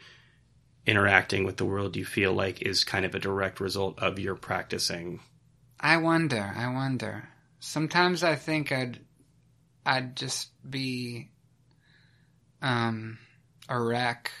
[0.86, 4.18] interacting with the world do you feel like is kind of a direct result of
[4.18, 5.20] your practicing?
[5.78, 6.54] I wonder.
[6.56, 7.28] I wonder.
[7.60, 8.98] Sometimes I think I'd
[9.84, 11.28] I'd just be
[12.62, 13.18] um
[13.68, 14.32] a wreck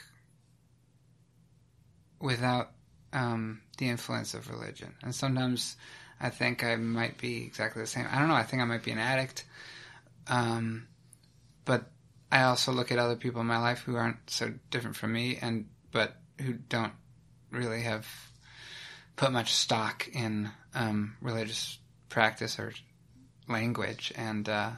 [2.22, 2.70] without
[3.12, 4.94] um the influence of religion.
[5.02, 5.76] And sometimes
[6.20, 8.06] I think I might be exactly the same.
[8.10, 9.44] I don't know, I think I might be an addict.
[10.26, 10.86] Um
[11.64, 11.90] but
[12.30, 15.38] I also look at other people in my life who aren't so different from me
[15.40, 16.92] and but who don't
[17.50, 18.06] really have
[19.16, 22.72] put much stock in um, religious practice or
[23.48, 24.70] language, and uh,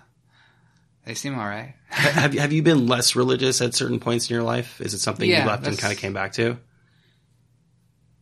[1.04, 1.74] they seem all right.
[1.88, 4.80] have you- have you been less religious at certain points in your life?
[4.80, 6.56] Is it something Yeah, you left and kind of came back to?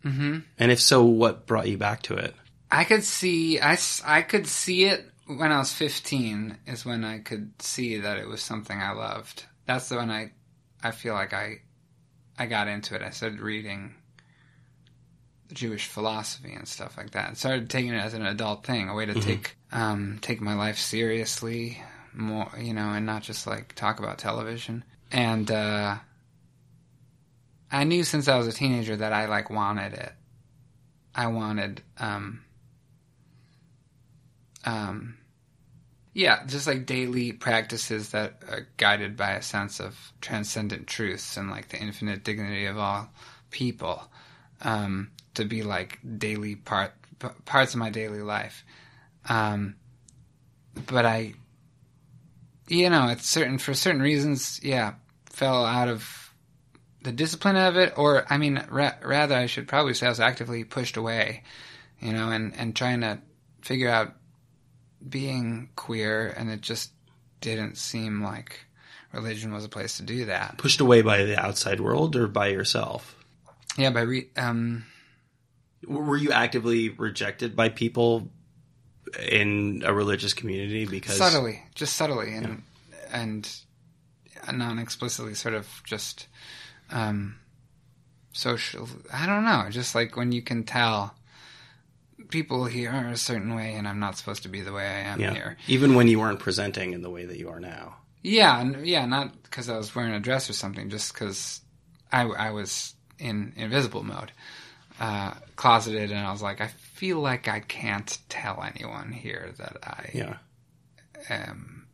[0.03, 2.35] hmm And if so, what brought you back to it?
[2.71, 7.19] I could see I, I could see it when I was 15 is when I
[7.19, 9.45] could see that it was something I loved.
[9.66, 10.33] That's the when I
[10.83, 11.61] I feel like I
[12.39, 13.03] I got into it.
[13.03, 13.95] I started reading
[15.53, 17.31] Jewish philosophy and stuff like that.
[17.31, 20.55] I started taking it as an adult thing, a way to take um, take my
[20.55, 21.83] life seriously
[22.14, 24.85] more, you know, and not just like talk about television.
[25.11, 25.97] And uh,
[27.71, 30.12] I knew since I was a teenager that I like wanted it.
[31.14, 32.45] I wanted um,
[34.65, 35.17] um,
[36.15, 41.51] yeah, just like daily practices that are guided by a sense of transcendent truths and
[41.51, 43.09] like the infinite dignity of all
[43.51, 44.03] people,
[44.63, 46.93] um, to be like daily part
[47.45, 48.65] parts of my daily life.
[49.29, 49.77] Um,
[50.87, 51.35] but I,
[52.69, 54.95] you know, it's certain for certain reasons, yeah,
[55.31, 56.33] fell out of
[57.03, 60.21] the discipline of it, or I mean, ra- rather, I should probably say I was
[60.21, 61.45] actively pushed away,
[62.01, 63.21] you know, and and trying to
[63.63, 64.15] figure out
[65.07, 66.93] being queer, and it just
[67.41, 68.65] didn't seem like
[69.13, 70.59] religion was a place to do that.
[70.59, 73.17] Pushed away by the outside world or by yourself?
[73.77, 74.85] Yeah, by re- um,
[75.87, 78.31] Were you actively rejected by people
[79.27, 82.63] in a religious community because subtly, just subtly, and
[83.11, 83.51] and
[84.53, 86.27] non explicitly, sort of just
[86.91, 87.37] um,
[88.33, 88.89] social.
[89.13, 91.15] I don't know, just like when you can tell
[92.29, 95.01] people here are a certain way, and I'm not supposed to be the way I
[95.01, 95.57] am yeah, here.
[95.66, 97.97] even when you weren't presenting in the way that you are now.
[98.22, 101.61] Yeah, yeah, not because I was wearing a dress or something, just because
[102.12, 104.33] I, I was in invisible mode,
[105.01, 109.76] uh, closeted, and I was like, I feel like I can't tell anyone here that
[109.85, 110.37] I Yeah,
[111.31, 111.87] am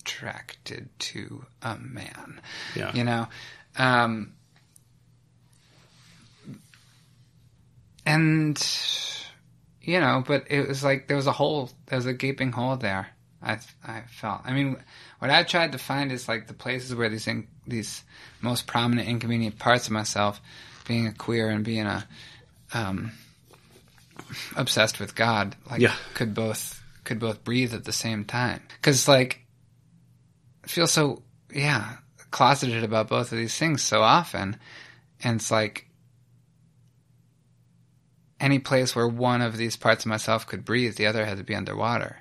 [0.00, 2.40] attracted to a man.
[2.76, 3.26] yeah, You know,
[3.76, 4.32] um,
[8.06, 8.56] and
[9.86, 12.76] you know, but it was like there was a hole, there was a gaping hole
[12.76, 13.08] there.
[13.42, 14.40] I I felt.
[14.44, 14.76] I mean,
[15.18, 18.02] what I tried to find is like the places where these in, these
[18.40, 20.40] most prominent, inconvenient parts of myself,
[20.88, 22.06] being a queer and being a
[22.72, 23.12] um,
[24.56, 25.94] obsessed with God, like Yeah.
[26.14, 28.62] could both could both breathe at the same time.
[28.80, 29.40] Because like,
[30.64, 31.22] I feel so
[31.52, 31.96] yeah
[32.30, 34.56] closeted about both of these things so often,
[35.22, 35.86] and it's like
[38.44, 41.44] any place where one of these parts of myself could breathe, the other had to
[41.44, 42.18] be underwater.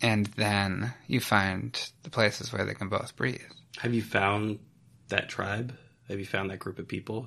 [0.00, 1.72] And then you find
[2.04, 3.40] the places where they can both breathe.
[3.78, 4.60] Have you found
[5.08, 5.76] that tribe?
[6.08, 7.26] Have you found that group of people?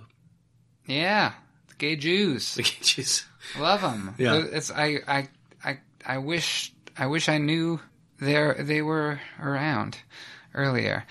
[0.85, 1.33] Yeah,
[1.67, 2.55] the gay Jews.
[2.55, 3.25] The gay Jews.
[3.59, 4.15] Love them.
[4.17, 4.41] Yeah.
[4.51, 5.27] It's I I
[5.63, 7.79] I I wish I wish I knew
[8.21, 9.97] they they were around
[10.53, 11.05] earlier.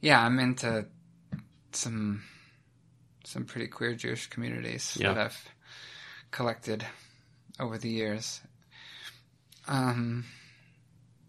[0.00, 0.86] Yeah, I'm into
[1.72, 2.22] some
[3.24, 5.14] some pretty queer Jewish communities Yeah.
[5.14, 5.48] that I've
[6.32, 6.84] collected
[7.60, 8.40] over the years.
[9.68, 10.24] Um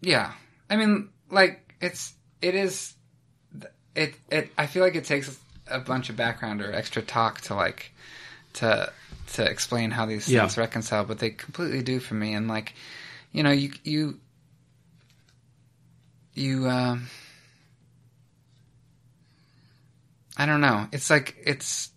[0.00, 0.32] yeah.
[0.68, 2.94] I mean like it's it is
[3.94, 5.38] it it I feel like it takes
[5.68, 7.92] a bunch of background or extra talk to like
[8.54, 8.92] to
[9.34, 10.42] to explain how these Yeah.
[10.42, 12.34] things reconcile, but they completely do for me.
[12.34, 12.74] And like,
[13.32, 14.20] you know, you you
[16.34, 17.08] you um,
[20.36, 20.88] I don't know.
[20.92, 21.90] It's like it's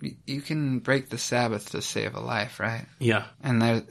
[0.00, 2.86] you, can break the Sabbath to save a life, right?
[2.98, 3.82] Yeah, and there,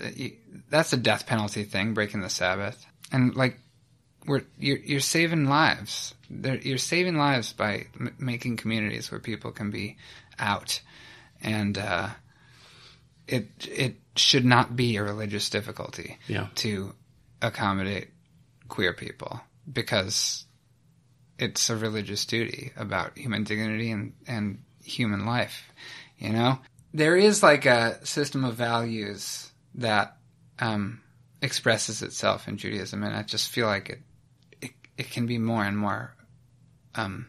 [0.70, 3.60] that's a death penalty thing, breaking the Sabbath, and like
[4.26, 6.14] we're you're, you're saving lives.
[6.30, 9.98] There, you're saving lives by m- making communities where people can be
[10.40, 10.82] out,
[11.42, 12.10] and uh,
[13.28, 16.94] it it should not be a religious difficulty yeah, to
[17.42, 18.10] accommodate
[18.68, 19.40] queer people
[19.72, 20.46] because
[21.40, 25.72] it's a religious duty about human dignity and, and human life.
[26.18, 26.60] You know,
[26.94, 30.18] there is like a system of values that
[30.60, 31.02] um,
[31.42, 34.00] expresses itself in Judaism, and I just feel like it
[34.62, 36.14] it, it can be more and more.
[36.96, 37.28] Um,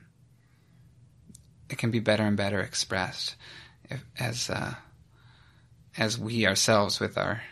[1.69, 3.37] it can be better and better expressed
[3.91, 4.75] if, as uh,
[5.99, 7.43] as we ourselves with our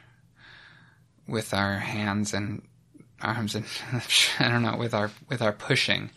[1.28, 2.62] with our hands and
[3.20, 3.64] arms and
[4.38, 6.10] I don't know with our with our pushing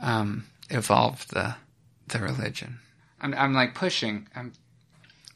[0.00, 1.56] um, evolved the
[2.08, 2.78] the religion.
[3.24, 4.28] I'm I'm like pushing.
[4.36, 4.52] I'm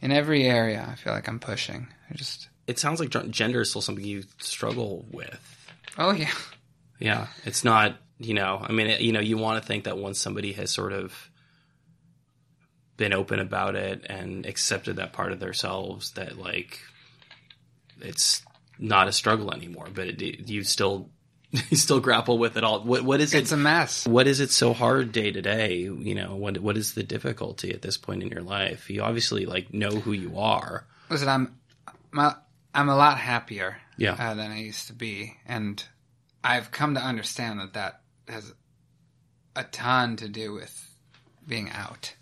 [0.02, 0.86] in every area.
[0.88, 1.88] I feel like I'm pushing.
[2.10, 5.72] I just it sounds like gender is still something you struggle with.
[5.96, 6.30] oh yeah
[7.00, 7.96] Yeah, it's not.
[8.20, 10.72] You know, I mean, it, you know, you want to think that once somebody has
[10.72, 11.30] sort of
[12.96, 16.80] been open about it and accepted that part of themselves, that like
[18.00, 18.42] it's
[18.76, 19.86] not a struggle anymore.
[19.94, 21.10] But it, you still
[21.50, 22.80] you still grapple with it all.
[22.84, 23.38] What what is it?
[23.38, 24.06] it's a mess.
[24.06, 25.76] what is it so hard day to day?
[25.78, 28.90] You know, what what is the difficulty at this point in your life?
[28.90, 30.84] You obviously like know who you are.
[31.10, 31.58] Listen, I'm
[32.10, 32.34] my,
[32.74, 34.12] I'm a lot happier Yeah.
[34.18, 35.82] uh, than I used to be, and
[36.44, 38.52] I've come to understand that that has
[39.56, 40.84] a ton to do with
[41.46, 42.14] being out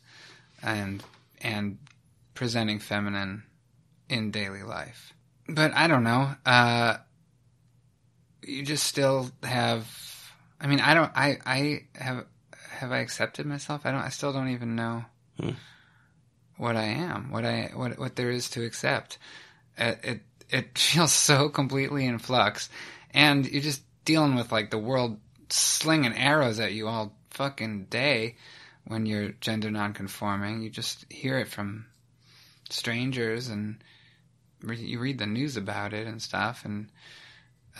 [0.63, 1.03] and
[1.41, 1.79] and
[2.35, 3.43] presenting feminine
[4.09, 5.13] in daily life.
[5.49, 6.31] But I don't know.
[6.45, 6.97] Uh,
[8.47, 9.87] you just still have.
[10.61, 11.13] I mean, I don't.
[11.15, 12.25] I I have
[12.71, 13.83] have I accepted myself?
[13.85, 14.01] I don't.
[14.01, 15.05] I still don't even know
[15.41, 15.51] Hmm.
[16.57, 17.31] what I am.
[17.31, 19.19] What I what what there is to accept.
[19.77, 20.21] It it,
[20.51, 22.69] it feels so completely in flux,
[23.13, 25.19] and you're just dealing with like the world
[25.51, 28.37] slinging arrows at you all fucking day
[28.87, 30.63] when you're gender nonconforming.
[30.63, 31.87] You just hear it from
[32.71, 33.83] strangers and
[34.63, 36.89] re- you read the news about it and stuff and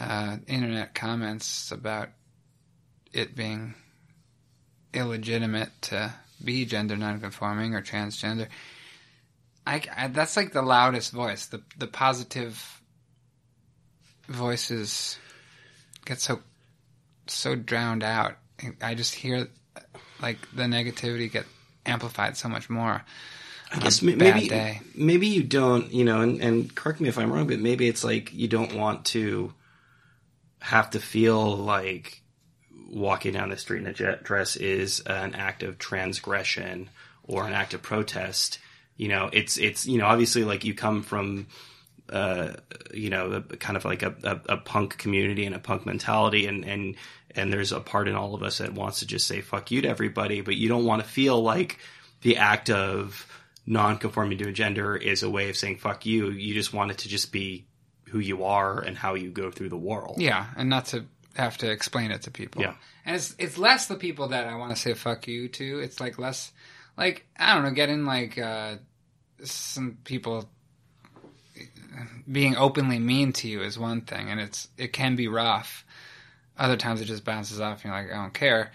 [0.01, 2.09] uh, internet comments about
[3.13, 3.75] it being
[4.93, 6.13] illegitimate to
[6.45, 8.49] be gender nonconforming or transgender.
[9.67, 11.47] I, I- that's like the loudest voice.
[11.47, 12.81] The the positive
[14.29, 15.19] voices
[16.05, 16.41] get so
[17.27, 18.35] so drowned out.
[18.83, 19.49] I just hear
[20.21, 21.45] like the negativity get
[21.85, 23.03] amplified so much more.
[23.73, 24.81] I guess a ma- bad maybe day.
[24.95, 28.05] maybe you don't, you know, and, and correct me if I'm wrong, but maybe it's
[28.05, 29.53] like you don't want to
[30.67, 32.23] have to feel like
[32.89, 36.91] walking down the street in a dress is an act of transgression
[37.23, 38.59] or an act of protest.
[38.97, 41.47] You know, it's it's you know obviously like you come from
[42.11, 42.55] uh,
[42.93, 46.47] you know, a, kind of like a, a, a punk community and a punk mentality,
[46.47, 46.97] and and
[47.35, 49.83] and there's a part in all of us that wants to just say fuck you
[49.83, 51.79] to everybody, but you don't want to feel like
[52.23, 53.27] the act of
[53.67, 56.31] non-conforming to a gender is a way of saying fuck you.
[56.31, 57.67] You just want it to just be
[58.17, 60.17] who you are and how you go through the world.
[60.19, 61.05] Yeah, and not to
[61.35, 62.63] have to explain it to people.
[62.63, 62.75] Yeah.
[63.05, 65.81] and it's it's less the people that I want to say fuck you to.
[65.81, 66.51] It's like less,
[66.97, 68.77] like I don't know, getting like uh,
[69.45, 70.49] some people
[72.31, 75.85] being openly mean to you is one thing, and it's it can be rough.
[76.59, 78.73] Other times it just bounces off, and you're like, I don't care.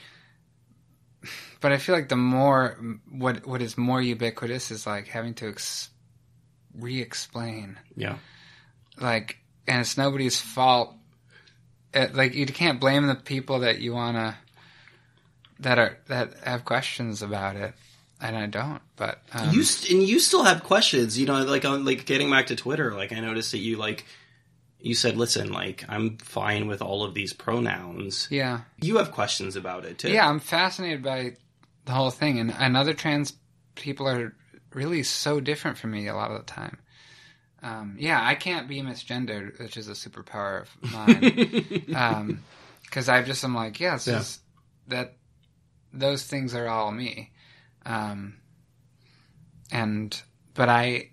[1.61, 2.77] But I feel like the more
[3.09, 5.89] what what is more ubiquitous is like having to ex-
[6.75, 8.17] re-explain Yeah.
[9.01, 9.37] Like
[9.67, 10.95] and it's nobody's fault
[11.93, 14.35] it, like you can't blame the people that you want to
[15.59, 17.73] that are that have questions about it
[18.19, 21.65] and i don't but um, you st- and you still have questions, you know, like
[21.65, 24.05] on like getting back to Twitter, like I noticed that you like
[24.79, 28.27] you said, listen, like I'm fine with all of these pronouns.
[28.29, 30.11] yeah You have questions about it too.
[30.11, 31.35] yeah i'm fascinated by
[31.85, 33.33] the whole thing and, and other trans
[33.75, 34.35] people are
[34.73, 36.77] really so different from me a lot of the time
[37.63, 41.31] um, yeah i can't be misgendered which is a superpower of mine.
[41.93, 42.41] Um
[42.83, 44.17] because i just am like yeah, it's Yeah.
[44.19, 44.41] just
[44.87, 45.15] that
[45.93, 47.31] those things are all me.
[47.85, 48.37] Um
[49.71, 50.21] and
[50.53, 51.09] but i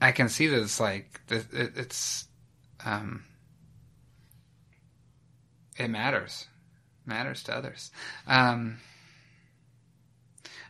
[0.00, 2.26] i can see that it's like it, it's
[2.84, 3.24] um
[5.78, 6.46] it matters.
[7.06, 7.90] Matters to others.
[8.26, 8.78] Um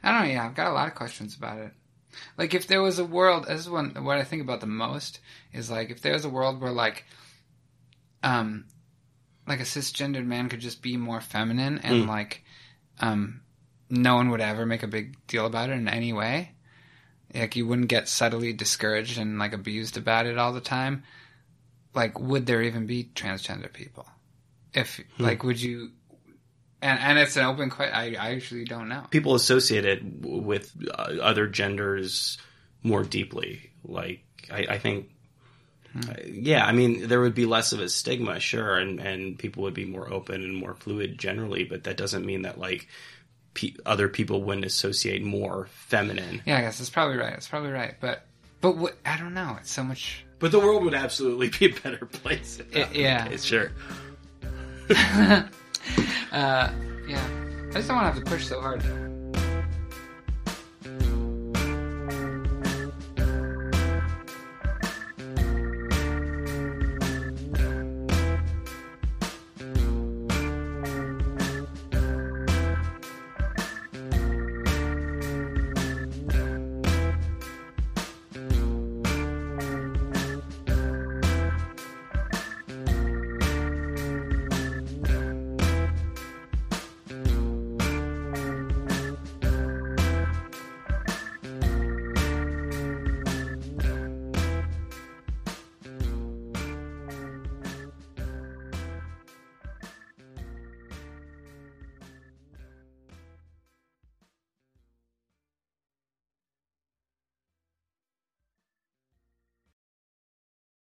[0.02, 1.72] i don't know yeah i've got a lot of questions about it
[2.36, 5.20] like if there was a world this is one what i think about the most
[5.52, 7.04] is like if there was a world where like
[8.22, 8.64] um
[9.46, 12.08] like a cisgendered man could just be more feminine and Mm.
[12.08, 12.44] like
[13.00, 13.40] um
[13.88, 16.50] no one would ever make a big deal about it in any way.
[17.32, 21.04] Like you wouldn't get subtly discouraged and like abused about it all the time.
[21.94, 24.06] Like would there even be transgender people?
[24.74, 25.92] If like would you
[26.90, 30.72] and and it's an open question I, I actually don't know People associate it with
[30.90, 32.38] uh, other genders
[32.82, 33.70] more deeply.
[33.84, 35.10] Like I, I think,
[35.96, 39.62] uh, yeah, I mean, there would be less of a stigma, sure, and and people
[39.64, 41.64] would be more open and more fluid generally.
[41.64, 42.86] But that doesn't mean that like
[43.54, 46.42] pe- other people wouldn't associate more feminine.
[46.46, 48.26] yeah i guess it's probably right it's probably right but
[48.60, 51.80] but what i don't know it's so much But the world would absolutely be a
[51.80, 52.60] better place.
[52.72, 53.28] It- yeah.
[53.28, 53.72] case, sure.
[56.36, 56.70] uh
[57.08, 57.26] yeah.
[57.70, 58.82] I just don't want to have to push so hard